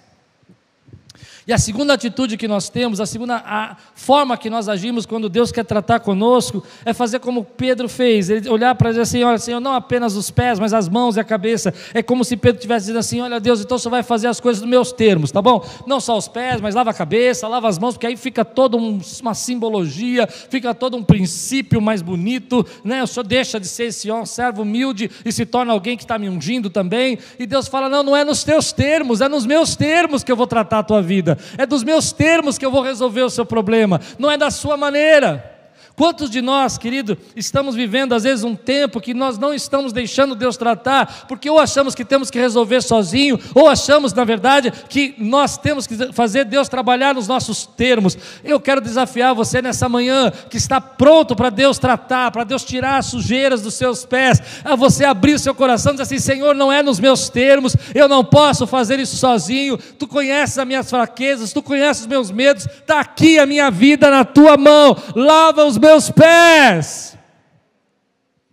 [1.47, 5.29] E a segunda atitude que nós temos, a segunda a forma que nós agimos quando
[5.29, 9.37] Deus quer tratar conosco, é fazer como Pedro fez, ele olhar para dizer assim: olha,
[9.37, 11.73] Senhor, não apenas os pés, mas as mãos e a cabeça.
[11.93, 14.61] É como se Pedro estivesse dizendo assim: olha, Deus, então você vai fazer as coisas
[14.61, 15.65] nos meus termos, tá bom?
[15.87, 18.75] Não só os pés, mas lava a cabeça, lava as mãos, porque aí fica toda
[18.75, 23.01] um, uma simbologia, fica todo um princípio mais bonito, né?
[23.01, 26.19] O Senhor deixa de ser esse ó, servo humilde e se torna alguém que está
[26.19, 27.17] me ungindo também.
[27.39, 30.35] E Deus fala: não, não é nos teus termos, é nos meus termos que eu
[30.35, 33.45] vou tratar a tua vida é dos meus termos que eu vou resolver o seu
[33.45, 35.56] problema, não é da sua maneira.
[35.97, 40.35] Quantos de nós, querido, estamos vivendo às vezes um tempo que nós não estamos deixando
[40.35, 45.15] Deus tratar, porque ou achamos que temos que resolver sozinho, ou achamos, na verdade, que
[45.17, 48.15] nós temos que fazer Deus trabalhar nos nossos termos.
[48.43, 52.99] Eu quero desafiar você nessa manhã que está pronto para Deus tratar, para Deus tirar
[52.99, 56.71] as sujeiras dos seus pés, a você abrir seu coração e dizer assim: Senhor, não
[56.71, 59.79] é nos meus termos, eu não posso fazer isso sozinho.
[59.97, 64.11] Tu conheces as minhas fraquezas, tu conheces os meus medos, está aqui a minha vida
[64.11, 67.17] na tua mão, lava os meus meus pés.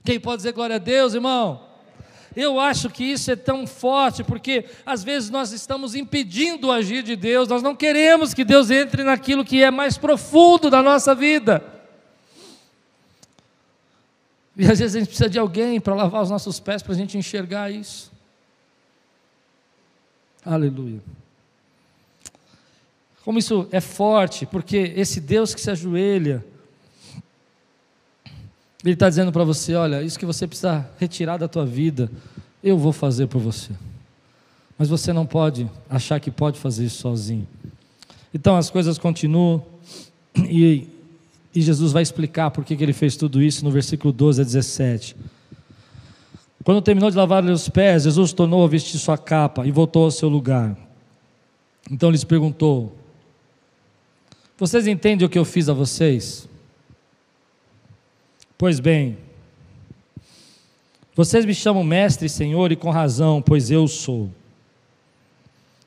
[0.05, 1.65] Quem pode dizer glória a Deus, irmão?
[2.37, 7.03] Eu acho que isso é tão forte, porque às vezes nós estamos impedindo o agir
[7.03, 11.15] de Deus, nós não queremos que Deus entre naquilo que é mais profundo da nossa
[11.15, 11.63] vida.
[14.57, 16.97] E às vezes a gente precisa de alguém para lavar os nossos pés para a
[16.97, 18.13] gente enxergar isso.
[20.45, 21.01] Aleluia.
[23.25, 26.45] Como isso é forte, porque esse Deus que se ajoelha,
[28.85, 32.11] ele está dizendo para você: olha, isso que você precisa retirar da tua vida,
[32.63, 33.73] eu vou fazer por você.
[34.79, 37.47] Mas você não pode achar que pode fazer isso sozinho.
[38.33, 39.65] Então as coisas continuam
[40.37, 40.89] e,
[41.55, 45.17] e Jesus vai explicar por que, ele fez tudo isso no versículo 12 a 17.
[46.65, 50.11] Quando terminou de lavar os pés, Jesus tornou a vestir sua capa e voltou ao
[50.11, 50.77] seu lugar.
[51.91, 52.97] Então lhes perguntou:
[54.59, 56.49] Vocês entendem o que eu fiz a vocês?
[58.57, 59.19] Pois bem,
[61.15, 64.31] vocês me chamam mestre senhor, e com razão, pois eu sou.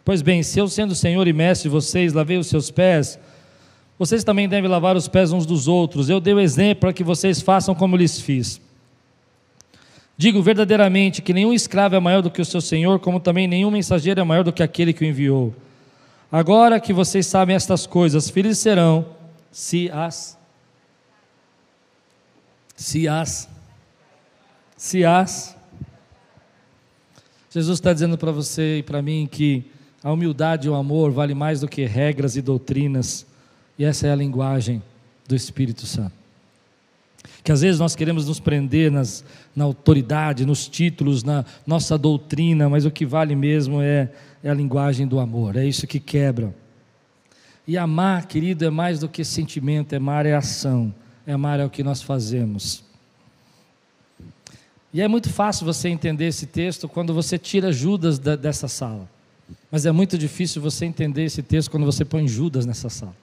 [0.03, 3.19] Pois bem, se eu sendo senhor e mestre de vocês lavei os seus pés,
[3.99, 6.09] vocês também devem lavar os pés uns dos outros.
[6.09, 8.61] Eu dei o exemplo para que vocês façam como lhes fiz.
[10.15, 13.69] Digo verdadeiramente que nenhum escravo é maior do que o seu senhor, como também nenhum
[13.69, 15.53] mensageiro é maior do que aquele que o enviou.
[16.31, 19.05] Agora que vocês sabem estas coisas, felizes serão
[19.51, 20.37] se as
[22.77, 23.49] se as.
[24.77, 25.57] Se as.
[27.49, 29.65] Jesus está dizendo para você e para mim que
[30.03, 33.25] a humildade e o amor vale mais do que regras e doutrinas,
[33.79, 34.81] e essa é a linguagem
[35.27, 36.13] do Espírito Santo.
[37.43, 42.69] Que às vezes nós queremos nos prender nas, na autoridade, nos títulos, na nossa doutrina,
[42.69, 44.11] mas o que vale mesmo é,
[44.43, 46.53] é a linguagem do amor, é isso que quebra.
[47.67, 50.93] E amar, querido, é mais do que sentimento, é amar é ação.
[51.27, 52.81] É amar é o que nós fazemos.
[54.93, 59.09] E é muito fácil você entender esse texto quando você tira Judas da, dessa sala.
[59.69, 63.15] Mas é muito difícil você entender esse texto quando você põe Judas nessa sala.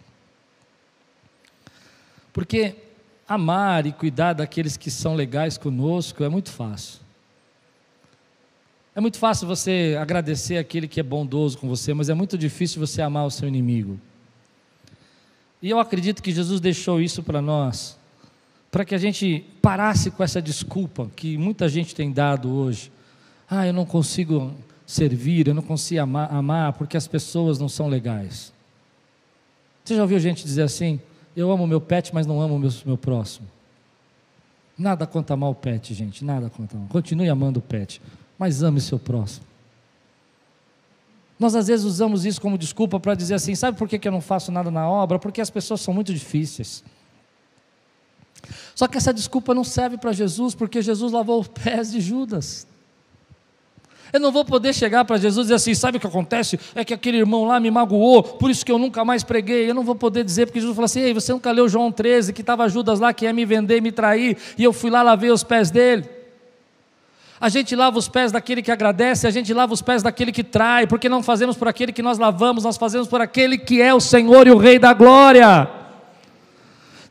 [2.31, 2.77] Porque
[3.27, 7.01] amar e cuidar daqueles que são legais conosco é muito fácil.
[8.95, 12.87] É muito fácil você agradecer aquele que é bondoso com você, mas é muito difícil
[12.87, 13.99] você amar o seu inimigo.
[15.64, 17.96] E eu acredito que Jesus deixou isso para nós,
[18.70, 22.92] para que a gente parasse com essa desculpa que muita gente tem dado hoje.
[23.48, 24.53] Ah, eu não consigo
[24.87, 28.53] servir, eu não consigo amar, amar porque as pessoas não são legais.
[29.83, 31.00] Você já ouviu gente dizer assim?
[31.35, 33.48] Eu amo meu pet, mas não amo o meu, meu próximo.
[34.77, 36.90] Nada contra amar o pet, gente, nada contra amar.
[36.90, 38.03] Continue amando o pet,
[38.38, 39.46] mas ame seu próximo.
[41.38, 44.20] Nós às vezes usamos isso como desculpa para dizer assim: sabe por que eu não
[44.20, 45.18] faço nada na obra?
[45.18, 46.85] Porque as pessoas são muito difíceis.
[48.75, 52.66] Só que essa desculpa não serve para Jesus, porque Jesus lavou os pés de Judas.
[54.12, 56.59] Eu não vou poder chegar para Jesus e dizer assim: sabe o que acontece?
[56.73, 59.68] É que aquele irmão lá me magoou, por isso que eu nunca mais preguei.
[59.68, 62.33] Eu não vou poder dizer, porque Jesus falou assim: Ei, você nunca leu João 13,
[62.33, 65.33] que estava Judas lá, que ia me vender me trair, e eu fui lá lavei
[65.33, 66.13] os pés dele.
[67.44, 70.42] A gente lava os pés daquele que agradece, a gente lava os pés daquele que
[70.42, 73.92] trai, porque não fazemos por aquele que nós lavamos, nós fazemos por aquele que é
[73.92, 75.84] o Senhor e o Rei da glória.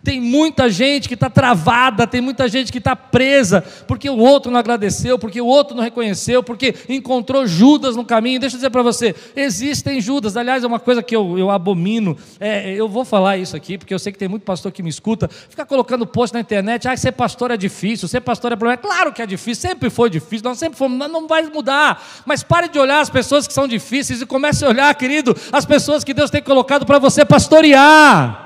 [0.04, 4.52] Tem muita gente que está travada, tem muita gente que está presa, porque o outro
[4.52, 8.38] não agradeceu, porque o outro não reconheceu, porque encontrou Judas no caminho.
[8.38, 10.36] Deixa eu dizer para você: existem Judas.
[10.36, 12.18] Aliás, é uma coisa que eu, eu abomino.
[12.38, 14.90] É, eu vou falar isso aqui, porque eu sei que tem muito pastor que me
[14.90, 18.78] escuta, fica colocando post na internet: ah, ser pastor é difícil, ser pastor é problema.
[18.78, 22.04] Claro que é difícil, sempre foi difícil, nós sempre fomos, não vai mudar.
[22.26, 25.66] Mas pare de olhar as pessoas que são difíceis e comece a olhar, querido, as
[25.66, 28.43] pessoas que Deus tem colocado para você pastorear.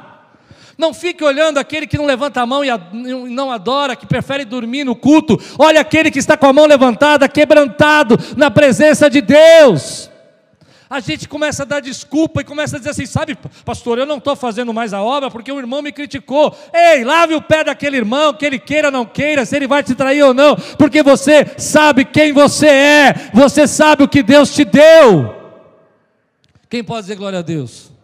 [0.78, 2.70] Não fique olhando aquele que não levanta a mão e
[3.30, 5.40] não adora, que prefere dormir no culto.
[5.58, 10.12] Olha aquele que está com a mão levantada, quebrantado na presença de Deus.
[10.90, 14.20] A gente começa a dar desculpa e começa a dizer assim: sabe, pastor, eu não
[14.20, 16.56] estou fazendo mais a obra porque o irmão me criticou.
[16.74, 19.84] Ei, lave o pé daquele irmão, que ele queira ou não queira, se ele vai
[19.84, 24.54] te trair ou não, porque você sabe quem você é, você sabe o que Deus
[24.54, 25.36] te deu.
[26.70, 27.97] Quem pode dizer glória a Deus?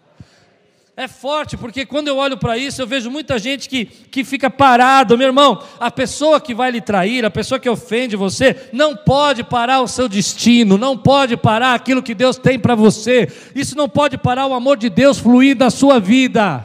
[0.95, 4.47] É forte, porque quando eu olho para isso, eu vejo muita gente que, que fica
[4.47, 5.17] parado.
[5.17, 9.43] Meu irmão, a pessoa que vai lhe trair, a pessoa que ofende você, não pode
[9.43, 13.27] parar o seu destino, não pode parar aquilo que Deus tem para você.
[13.55, 16.63] Isso não pode parar o amor de Deus fluir na sua vida.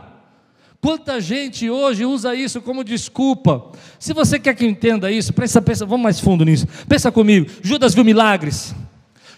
[0.79, 3.73] Quanta gente hoje usa isso como desculpa.
[3.99, 6.69] Se você quer que entenda isso, pensa, pensa, vamos mais fundo nisso.
[6.87, 7.51] Pensa comigo.
[7.63, 8.75] Judas viu milagres.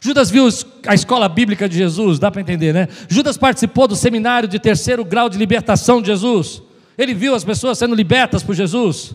[0.01, 0.49] Judas viu
[0.87, 2.89] a escola bíblica de Jesus, dá para entender, né?
[3.07, 6.63] Judas participou do seminário de terceiro grau de libertação de Jesus.
[6.97, 9.15] Ele viu as pessoas sendo libertas por Jesus.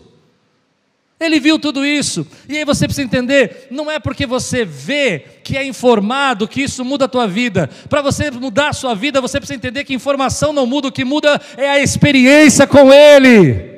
[1.18, 2.26] Ele viu tudo isso.
[2.48, 6.84] E aí você precisa entender, não é porque você vê que é informado que isso
[6.84, 7.70] muda a tua vida.
[7.88, 11.04] Para você mudar a sua vida, você precisa entender que informação não muda, o que
[11.04, 13.75] muda é a experiência com ele.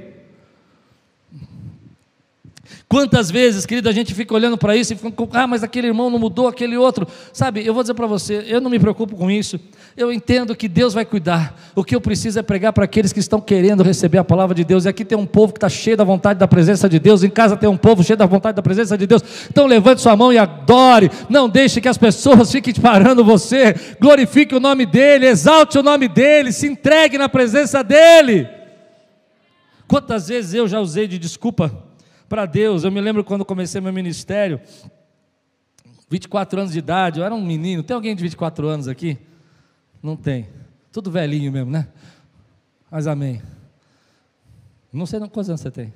[2.89, 6.09] Quantas vezes, querido, a gente fica olhando para isso e fica, ah, mas aquele irmão
[6.09, 7.07] não mudou, aquele outro.
[7.35, 9.61] Sabe, eu vou dizer para você, eu não me preocupo com isso.
[9.95, 11.55] Eu entendo que Deus vai cuidar.
[11.75, 14.65] O que eu preciso é pregar para aqueles que estão querendo receber a palavra de
[14.65, 14.87] Deus.
[14.87, 17.23] E aqui tem um povo que está cheio da vontade da presença de Deus.
[17.23, 19.23] Em casa tem um povo cheio da vontade da presença de Deus.
[19.51, 21.11] Então levante sua mão e adore.
[21.29, 23.75] Não deixe que as pessoas fiquem parando você.
[24.01, 28.49] Glorifique o nome dEle, exalte o nome dEle, se entregue na presença dEle.
[29.87, 31.88] Quantas vezes eu já usei de desculpa
[32.29, 32.85] para Deus.
[32.85, 34.61] Eu me lembro quando comecei meu ministério,
[36.11, 37.83] 24 anos de idade, eu era um menino.
[37.83, 39.19] Tem alguém de 24 anos aqui?
[40.03, 40.49] Não tem.
[40.93, 41.89] Tudo velhinho mesmo, né?
[42.91, 43.43] Mas amém.
[44.93, 45.93] Não sei não, quantos anos você tem?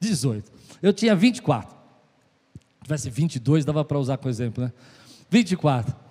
[0.00, 0.52] 18.
[0.82, 1.74] Eu tinha 24.
[1.74, 4.72] Se tivesse 22, dava para usar como exemplo, né?
[5.28, 6.05] 24.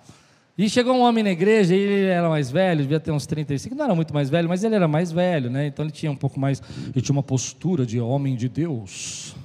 [0.58, 3.84] E chegou um homem na igreja, ele era mais velho, devia ter uns 35, não
[3.84, 5.66] era muito mais velho, mas ele era mais velho, né?
[5.66, 6.62] Então ele tinha um pouco mais,
[6.94, 9.36] ele tinha uma postura de homem de Deus.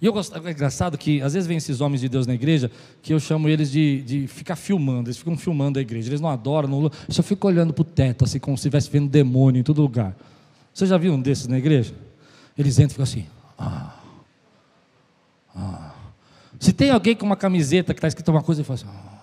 [0.00, 2.70] E eu gosto, é engraçado que às vezes vem esses homens de Deus na igreja,
[3.02, 6.28] que eu chamo eles de, de ficar filmando, eles ficam filmando a igreja, eles não
[6.28, 9.64] adoram, não, só ficam olhando para o teto, assim, como se estivesse vendo demônio em
[9.64, 10.16] todo lugar.
[10.72, 11.92] Você já viu um desses na igreja?
[12.56, 13.26] Eles entram e ficam assim,
[13.58, 13.96] ah,
[15.56, 15.94] ah.
[16.60, 19.17] Se tem alguém com uma camiseta que está escrito uma coisa, ele fala assim, ah.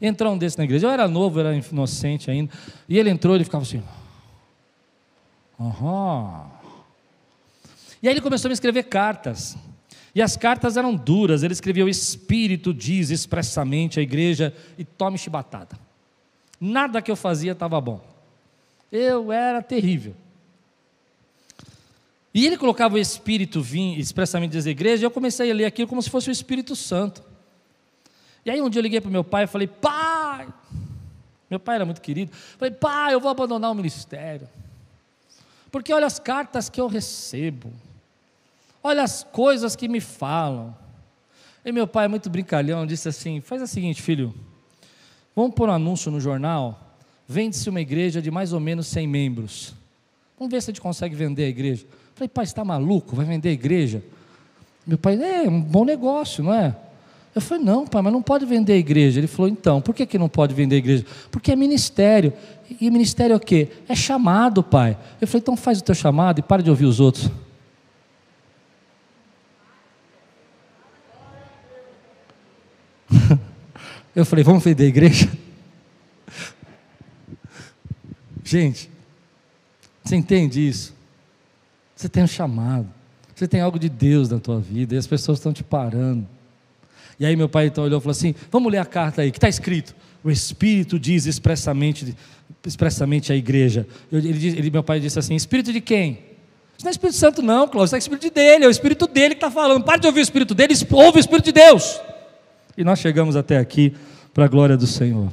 [0.00, 0.86] Entrou um desses na igreja.
[0.86, 2.52] Eu era novo, era inocente ainda.
[2.88, 3.82] E ele entrou ele ficava assim.
[5.58, 6.50] Aham.
[8.02, 9.56] E aí ele começou a me escrever cartas.
[10.14, 11.42] E as cartas eram duras.
[11.42, 15.76] Ele escrevia: O Espírito diz expressamente à igreja e tome chibatada.
[16.60, 18.00] Nada que eu fazia estava bom.
[18.90, 20.14] Eu era terrível.
[22.32, 25.64] E ele colocava o Espírito vir expressamente diz à igreja, e eu comecei a ler
[25.64, 27.22] aquilo como se fosse o Espírito Santo.
[28.48, 30.48] E aí um dia eu liguei para meu pai e falei, pai,
[31.50, 34.48] meu pai era muito querido, falei, pai, eu vou abandonar o ministério.
[35.70, 37.70] Porque olha as cartas que eu recebo,
[38.82, 40.74] olha as coisas que me falam.
[41.62, 44.34] E meu pai, muito brincalhão, disse assim: faz o seguinte, filho,
[45.36, 46.96] vamos pôr um anúncio no jornal,
[47.26, 49.74] vende-se uma igreja de mais ou menos 100 membros.
[50.38, 51.86] Vamos ver se a gente consegue vender a igreja.
[52.14, 53.14] Falei, pai, está maluco?
[53.14, 54.02] Vai vender a igreja?
[54.86, 56.74] Meu pai, é um bom negócio, não é?
[57.34, 59.20] Eu falei, não, pai, mas não pode vender a igreja.
[59.20, 61.06] Ele falou, então, por que, que não pode vender a igreja?
[61.30, 62.32] Porque é ministério.
[62.80, 63.68] E ministério é o quê?
[63.88, 64.98] É chamado, pai.
[65.20, 67.30] Eu falei, então faz o teu chamado e para de ouvir os outros.
[74.14, 75.30] Eu falei, vamos vender a igreja?
[78.42, 78.90] Gente,
[80.02, 80.94] você entende isso?
[81.94, 82.88] Você tem um chamado.
[83.34, 86.26] Você tem algo de Deus na tua vida e as pessoas estão te parando.
[87.18, 89.38] E aí meu pai então olhou e falou assim: vamos ler a carta aí, que
[89.38, 89.94] está escrito.
[90.22, 92.14] O Espírito diz expressamente,
[92.66, 93.86] expressamente à igreja.
[94.12, 96.28] Ele, ele, meu pai disse assim: Espírito de quem?
[96.76, 99.34] Isso não é Espírito Santo, não, Cláudio, isso é Espírito dele, é o Espírito dele
[99.34, 99.82] que está falando.
[99.82, 102.00] Para de ouvir o Espírito dele, ouve o Espírito de Deus.
[102.76, 103.92] E nós chegamos até aqui
[104.32, 105.32] para a glória do Senhor.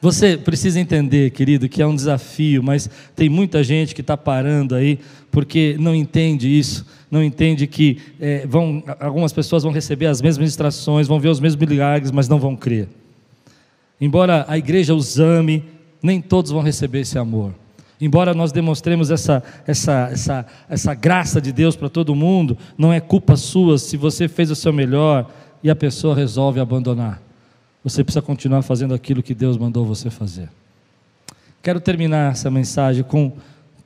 [0.00, 4.76] Você precisa entender, querido, que é um desafio, mas tem muita gente que está parando
[4.76, 4.98] aí
[5.30, 10.48] porque não entende isso, não entende que é, vão, algumas pessoas vão receber as mesmas
[10.48, 12.88] instruções, vão ver os mesmos milagres, mas não vão crer.
[14.00, 15.64] Embora a igreja os ame,
[16.00, 17.52] nem todos vão receber esse amor.
[18.00, 23.00] Embora nós demonstremos essa, essa, essa, essa graça de Deus para todo mundo, não é
[23.00, 25.28] culpa sua se você fez o seu melhor
[25.62, 27.27] e a pessoa resolve abandonar.
[27.88, 30.50] Você precisa continuar fazendo aquilo que Deus mandou você fazer.
[31.62, 33.32] Quero terminar essa mensagem com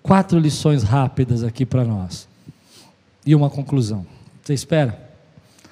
[0.03, 2.29] quatro lições rápidas aqui para nós
[3.25, 4.05] e uma conclusão.
[4.43, 5.11] Você espera?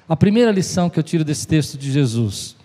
[0.07, 2.55] A primeira lição que eu tiro desse texto de Jesus.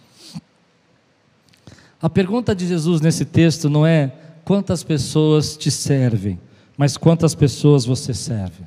[2.01, 4.13] A pergunta de Jesus nesse texto não é
[4.45, 6.39] quantas pessoas te servem,
[6.77, 8.65] mas quantas pessoas você serve.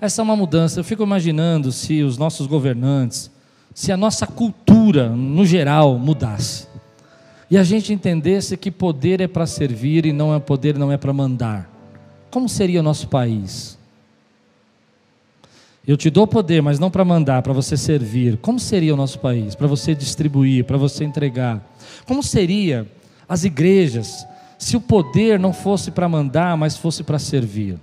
[0.00, 0.80] Essa é uma mudança.
[0.80, 3.30] Eu fico imaginando se os nossos governantes,
[3.74, 6.68] se a nossa cultura, no geral, mudasse.
[7.50, 10.96] e a gente entendesse que poder é para servir e não é poder, não é
[10.96, 11.70] para mandar,
[12.30, 13.78] como seria o nosso país?
[15.86, 18.38] Eu te dou poder, mas não para mandar, para você servir.
[18.38, 19.54] Como seria o nosso país?
[19.54, 21.62] Para você distribuir, para você entregar.
[22.06, 22.90] Como seria
[23.28, 24.26] as igrejas
[24.58, 27.78] se o poder não fosse para mandar, mas fosse para servir?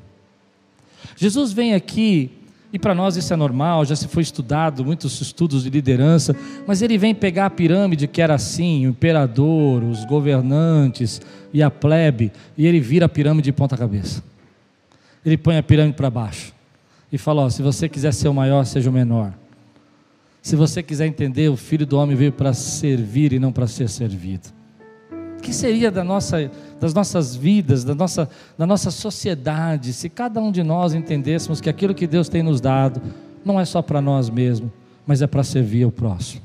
[1.15, 2.31] Jesus vem aqui,
[2.73, 6.81] e para nós isso é normal, já se foi estudado, muitos estudos de liderança, mas
[6.81, 11.21] ele vem pegar a pirâmide que era assim, o imperador, os governantes
[11.53, 14.23] e a plebe, e ele vira a pirâmide de ponta cabeça.
[15.25, 16.53] Ele põe a pirâmide para baixo
[17.11, 19.33] e fala: ó, se você quiser ser o maior, seja o menor.
[20.41, 23.87] Se você quiser entender, o Filho do Homem veio para servir e não para ser
[23.87, 24.49] servido.
[25.41, 30.39] O que seria da nossa, das nossas vidas, da nossa, da nossa sociedade, se cada
[30.39, 33.01] um de nós entendêssemos que aquilo que Deus tem nos dado
[33.43, 34.69] não é só para nós mesmos,
[35.03, 36.43] mas é para servir o próximo?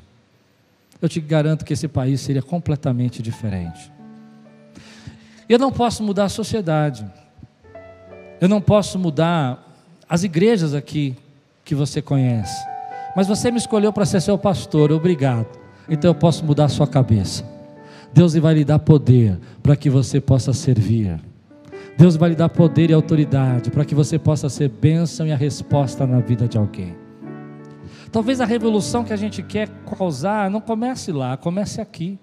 [1.02, 3.92] Eu te garanto que esse país seria completamente diferente.
[5.46, 7.04] Eu não posso mudar a sociedade,
[8.40, 9.62] eu não posso mudar
[10.08, 11.14] as igrejas aqui
[11.66, 12.66] que você conhece.
[13.14, 15.48] Mas você me escolheu para ser seu pastor, obrigado.
[15.86, 17.55] Então eu posso mudar a sua cabeça.
[18.16, 21.20] Deus vai lhe dar poder para que você possa servir.
[21.98, 25.36] Deus vai lhe dar poder e autoridade para que você possa ser bênção e a
[25.36, 26.96] resposta na vida de alguém.
[28.10, 32.18] Talvez a revolução que a gente quer causar não comece lá, comece aqui.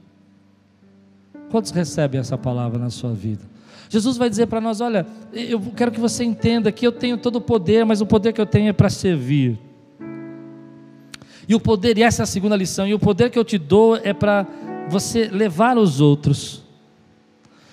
[1.52, 3.44] Quantos recebem essa palavra na sua vida?
[3.88, 7.36] Jesus vai dizer para nós: olha, eu quero que você entenda que eu tenho todo
[7.36, 9.60] o poder, mas o poder que eu tenho é para servir.
[11.48, 13.60] E o poder, e essa é a segunda lição, e o poder que eu te
[13.60, 14.48] dou é para
[14.90, 16.64] você levar os outros.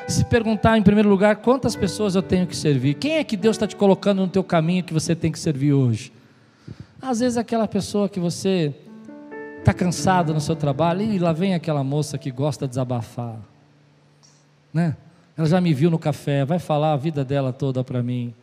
[0.08, 3.56] Se perguntar em primeiro lugar quantas pessoas eu tenho que servir, quem é que Deus
[3.56, 6.12] está te colocando no teu caminho que você tem que servir hoje?
[7.00, 8.74] Às vezes aquela pessoa que você
[9.58, 13.38] está cansado no seu trabalho, e lá vem aquela moça que gosta de desabafar,
[14.72, 14.96] né?
[15.36, 18.34] Ela já me viu no café, vai falar a vida dela toda para mim.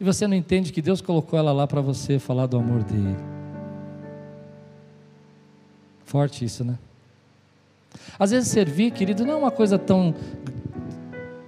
[0.00, 3.16] E você não entende que Deus colocou ela lá para você falar do amor dele.
[6.04, 6.76] Forte isso, né?
[8.18, 10.14] Às vezes servir, querido, não é uma coisa tão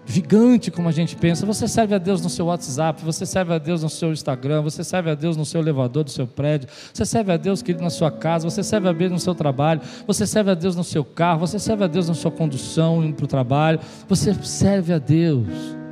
[0.07, 1.47] gigante como a gente pensa.
[1.47, 4.85] Você serve a Deus no seu WhatsApp, você serve a Deus no seu Instagram, você
[4.85, 7.91] serve a Deus no seu elevador do seu prédio, você serve a Deus, querido, na
[7.91, 11.05] sua casa, você serve a Deus no seu trabalho, você serve a Deus no seu
[11.05, 14.99] carro, você serve a Deus na sua condução indo para o trabalho, você serve a
[14.99, 15.84] Deus.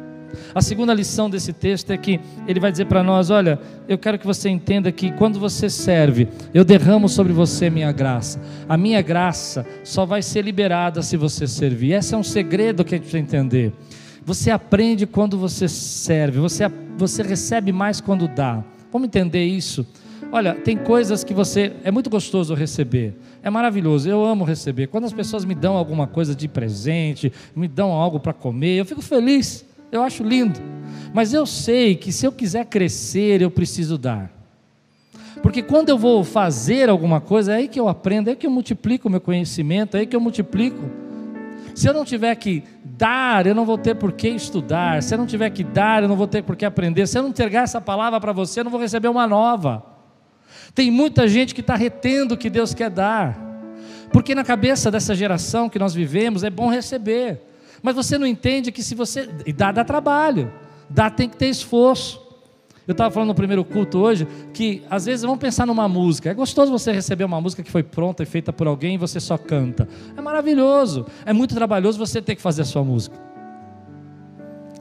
[0.55, 3.59] A segunda lição desse texto é que ele vai dizer para nós: olha,
[3.89, 8.41] eu quero que você entenda que quando você serve, eu derramo sobre você minha graça.
[8.69, 11.93] A minha graça só vai ser liberada se você servir.
[11.93, 13.73] Esse é um segredo que a gente precisa entender.
[14.25, 18.63] Você aprende quando você serve, você, você recebe mais quando dá.
[18.93, 19.87] Vamos entender isso?
[20.31, 21.73] Olha, tem coisas que você.
[21.85, 23.15] É muito gostoso receber.
[23.43, 24.09] É maravilhoso.
[24.09, 24.87] Eu amo receber.
[24.87, 28.87] Quando as pessoas me dão alguma coisa de presente, me dão algo para comer, eu
[28.87, 29.65] fico feliz.
[29.93, 30.59] Eu acho lindo.
[31.13, 34.33] Mas eu sei que se eu quiser crescer, eu preciso dar.
[35.43, 38.47] Porque quando eu vou fazer alguma coisa, é aí que eu aprendo, é aí que
[38.47, 40.91] eu multiplico o meu conhecimento, é aí que eu multiplico.
[41.75, 45.03] Se eu não tiver que dar, eu não vou ter por que estudar.
[45.03, 47.07] Se eu não tiver que dar, eu não vou ter por que aprender.
[47.07, 49.85] Se eu não entregar essa palavra para você, eu não vou receber uma nova.
[50.75, 53.39] Tem muita gente que está retendo o que Deus quer dar.
[54.13, 57.52] Porque na cabeça dessa geração que nós vivemos é bom receber.
[57.83, 59.29] Mas você não entende que se você.
[59.55, 60.53] Dá, dá trabalho.
[60.89, 62.21] Dá, tem que ter esforço.
[62.87, 66.31] Eu estava falando no primeiro culto hoje que às vezes vamos pensar numa música.
[66.31, 69.21] É gostoso você receber uma música que foi pronta e feita por alguém e você
[69.21, 69.89] só canta.
[70.17, 71.07] É maravilhoso.
[71.25, 73.17] É muito trabalhoso você ter que fazer a sua música.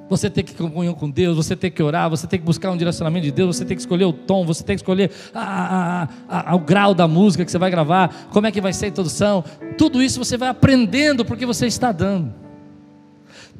[0.10, 2.76] Você tem que comunhão com Deus, você tem que orar, você tem que buscar um
[2.76, 6.52] direcionamento de Deus, você tem que escolher o tom, você tem que escolher a, a,
[6.52, 8.89] a, o grau da música que você vai gravar, como é que vai ser a
[8.89, 9.41] introdução.
[9.78, 12.34] Tudo isso você vai aprendendo porque você está dando.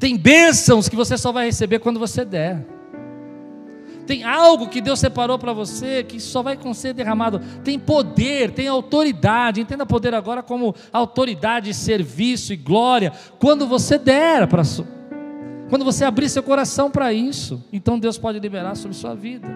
[0.02, 2.66] Tem bênçãos que você só vai receber quando você der.
[4.04, 7.40] Tem algo que Deus separou para você que só vai ser derramado.
[7.62, 9.60] Tem poder, tem autoridade.
[9.60, 13.12] Entenda poder agora como autoridade, serviço e glória.
[13.38, 14.64] Quando você der para
[15.70, 19.46] quando você abrir seu coração para isso, então Deus pode liberar sobre sua vida.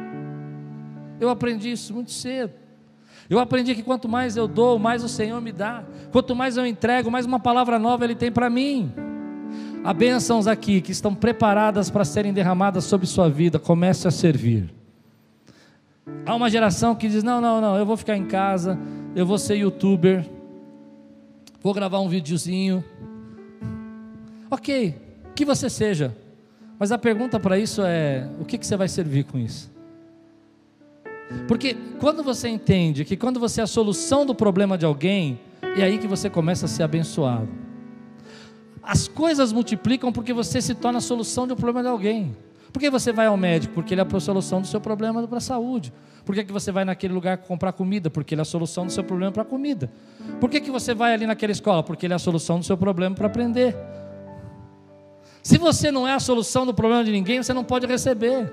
[1.18, 2.52] Eu aprendi isso muito cedo.
[3.28, 5.82] Eu aprendi que quanto mais eu dou, mais o Senhor me dá.
[6.12, 8.94] Quanto mais eu entrego, mais uma palavra nova Ele tem para mim.
[9.86, 13.56] Há bênçãos aqui que estão preparadas para serem derramadas sobre sua vida.
[13.56, 14.68] Comece a servir.
[16.26, 18.76] Há uma geração que diz: não, não, não, eu vou ficar em casa,
[19.14, 20.28] eu vou ser youtuber,
[21.62, 22.82] vou gravar um videozinho.
[24.50, 24.96] Ok,
[25.36, 26.16] que você seja.
[26.80, 29.70] Mas a pergunta para isso é: o que, que você vai servir com isso?
[31.46, 35.84] Porque quando você entende que quando você é a solução do problema de alguém, é
[35.84, 37.65] aí que você começa a ser abençoado.
[38.86, 42.36] As coisas multiplicam porque você se torna a solução de um problema de alguém.
[42.72, 43.74] Por que você vai ao médico?
[43.74, 45.92] Porque ele é a solução do seu problema para a saúde.
[46.24, 48.08] Por que, que você vai naquele lugar comprar comida?
[48.08, 49.90] Porque ele é a solução do seu problema para a comida.
[50.40, 51.82] Por que, que você vai ali naquela escola?
[51.82, 53.76] Porque ele é a solução do seu problema para aprender.
[55.42, 58.52] Se você não é a solução do problema de ninguém, você não pode receber.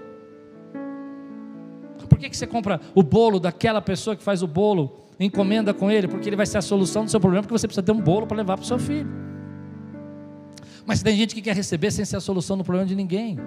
[2.10, 5.92] Por que, que você compra o bolo daquela pessoa que faz o bolo, encomenda com
[5.92, 6.08] ele?
[6.08, 8.26] Porque ele vai ser a solução do seu problema, porque você precisa ter um bolo
[8.26, 9.10] para levar para o seu filho.
[10.86, 13.38] Mas tem gente que quer receber sem ser a solução do problema de ninguém.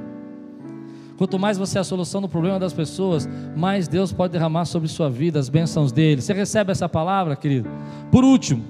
[1.16, 4.88] Quanto mais você é a solução do problema das pessoas, mais Deus pode derramar sobre
[4.88, 6.20] sua vida as bênçãos dele.
[6.20, 7.70] Você recebe essa palavra, querido?
[8.10, 8.62] Por último,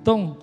[0.00, 0.38] então,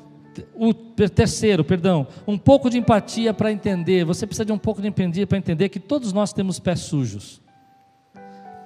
[0.56, 4.04] o terceiro, perdão, um pouco de empatia para entender.
[4.06, 7.42] Você precisa de um pouco de empatia para entender que todos nós temos pés sujos.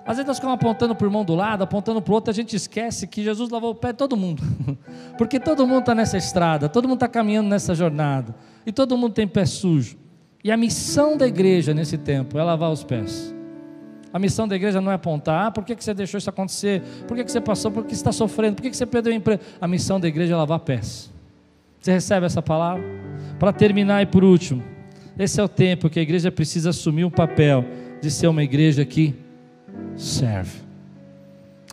[0.05, 2.33] Às vezes nós ficamos apontando para o irmão do lado, apontando para o outro, a
[2.33, 4.41] gente esquece que Jesus lavou o pé de todo mundo.
[5.17, 8.35] Porque todo mundo está nessa estrada, todo mundo está caminhando nessa jornada.
[8.65, 9.97] E todo mundo tem pé sujo.
[10.43, 13.33] E a missão da igreja nesse tempo é lavar os pés.
[14.13, 16.81] A missão da igreja não é apontar, ah, por que, que você deixou isso acontecer?
[17.07, 17.71] Por que, que você passou?
[17.71, 18.55] Por que está sofrendo?
[18.55, 19.41] Por que, que você perdeu o emprego?
[19.59, 21.11] A missão da igreja é lavar pés.
[21.79, 22.83] Você recebe essa palavra?
[23.39, 24.63] Para terminar e por último,
[25.17, 27.63] esse é o tempo que a igreja precisa assumir o papel
[28.01, 29.15] de ser uma igreja que
[29.95, 30.59] serve.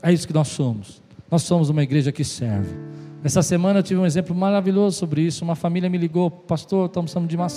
[0.03, 1.03] É isso que nós somos.
[1.31, 2.89] Nós somos uma igreja que serve.
[3.23, 5.45] Essa semana eu tive um exemplo maravilhoso sobre isso.
[5.45, 7.49] Uma família me ligou, pastor, estamos precisando de uma,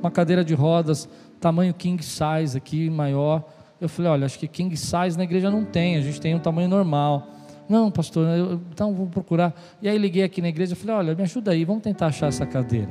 [0.00, 1.08] uma cadeira de rodas,
[1.40, 3.44] tamanho king size aqui, maior.
[3.80, 6.40] Eu falei, olha, acho que king size na igreja não tem, a gente tem um
[6.40, 7.28] tamanho normal.
[7.68, 9.54] Não, pastor, eu, então vou procurar.
[9.80, 12.26] E aí liguei aqui na igreja e falei: olha, me ajuda aí, vamos tentar achar
[12.26, 12.90] essa cadeira.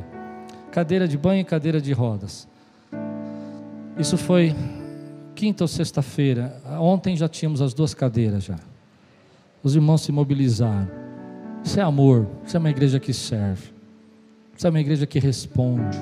[0.71, 2.47] Cadeira de banho e cadeira de rodas.
[3.97, 4.55] Isso foi
[5.35, 6.61] quinta ou sexta-feira.
[6.79, 8.57] Ontem já tínhamos as duas cadeiras já.
[9.61, 10.89] Os irmãos se mobilizaram.
[11.63, 13.69] Isso é amor, isso é uma igreja que serve.
[14.55, 15.97] Isso é uma igreja que responde.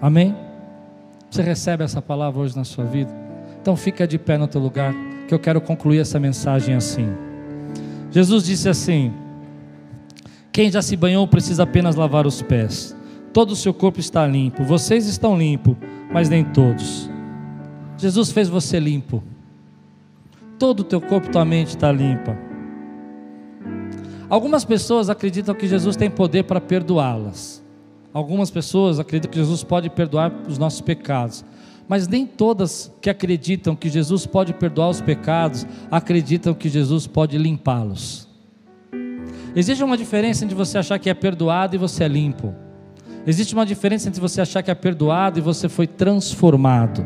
[0.00, 0.34] Amém?
[1.30, 3.12] Você recebe essa palavra hoje na sua vida?
[3.60, 4.94] Então fica de pé no teu lugar,
[5.28, 7.08] que eu quero concluir essa mensagem assim.
[8.10, 9.12] Jesus disse assim:
[10.52, 12.96] Quem já se banhou precisa apenas lavar os pés.
[13.32, 14.62] Todo o seu corpo está limpo.
[14.64, 15.76] Vocês estão limpos,
[16.12, 17.10] mas nem todos.
[17.96, 19.22] Jesus fez você limpo.
[20.58, 22.36] Todo o teu corpo, tua mente está limpa.
[24.28, 27.62] Algumas pessoas acreditam que Jesus tem poder para perdoá-las.
[28.12, 31.44] Algumas pessoas acreditam que Jesus pode perdoar os nossos pecados.
[31.86, 37.36] Mas nem todas que acreditam que Jesus pode perdoar os pecados acreditam que Jesus pode
[37.36, 38.28] limpá-los.
[39.54, 42.54] Existe uma diferença entre você achar que é perdoado e você é limpo.
[43.26, 47.04] Existe uma diferença entre você achar que é perdoado e você foi transformado.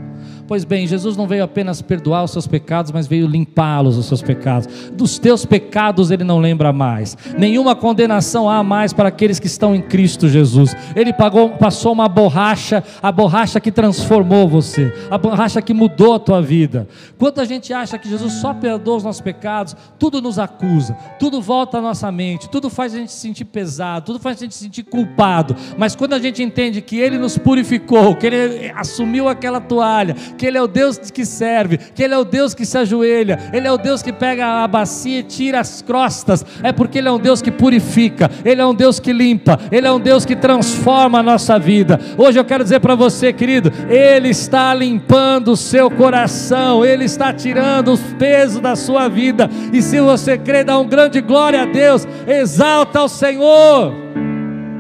[0.49, 4.23] Pois bem, Jesus não veio apenas perdoar os seus pecados, mas veio limpá-los os seus
[4.23, 4.91] pecados.
[4.93, 7.17] Dos teus pecados ele não lembra mais.
[7.37, 10.75] Nenhuma condenação há mais para aqueles que estão em Cristo Jesus.
[10.97, 16.19] Ele pagou, passou uma borracha, a borracha que transformou você, a borracha que mudou a
[16.19, 16.89] tua vida.
[17.19, 21.43] Quando a gente acha que Jesus só perdoa os nossos pecados, tudo nos acusa, tudo
[21.43, 24.55] volta à nossa mente, tudo faz a gente se sentir pesado, tudo faz a gente
[24.55, 25.55] se sentir culpado.
[25.77, 30.47] Mas quando a gente entende que Ele nos purificou, que Ele assumiu aquela toalha, que
[30.47, 33.67] Ele é o Deus que serve, que Ele é o Deus que se ajoelha, Ele
[33.67, 37.13] é o Deus que pega a bacia e tira as crostas, é porque Ele é
[37.13, 40.37] um Deus que purifica, Ele é um Deus que limpa, Ele é um Deus que
[40.37, 41.99] transforma a nossa vida.
[42.17, 47.33] Hoje eu quero dizer para você, querido, Ele está limpando o seu coração, Ele está
[47.33, 51.67] tirando os pesos da sua vida, e se você crê, dá um grande glória a
[51.67, 53.93] Deus, exalta o Senhor.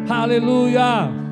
[0.08, 1.27] Aleluia.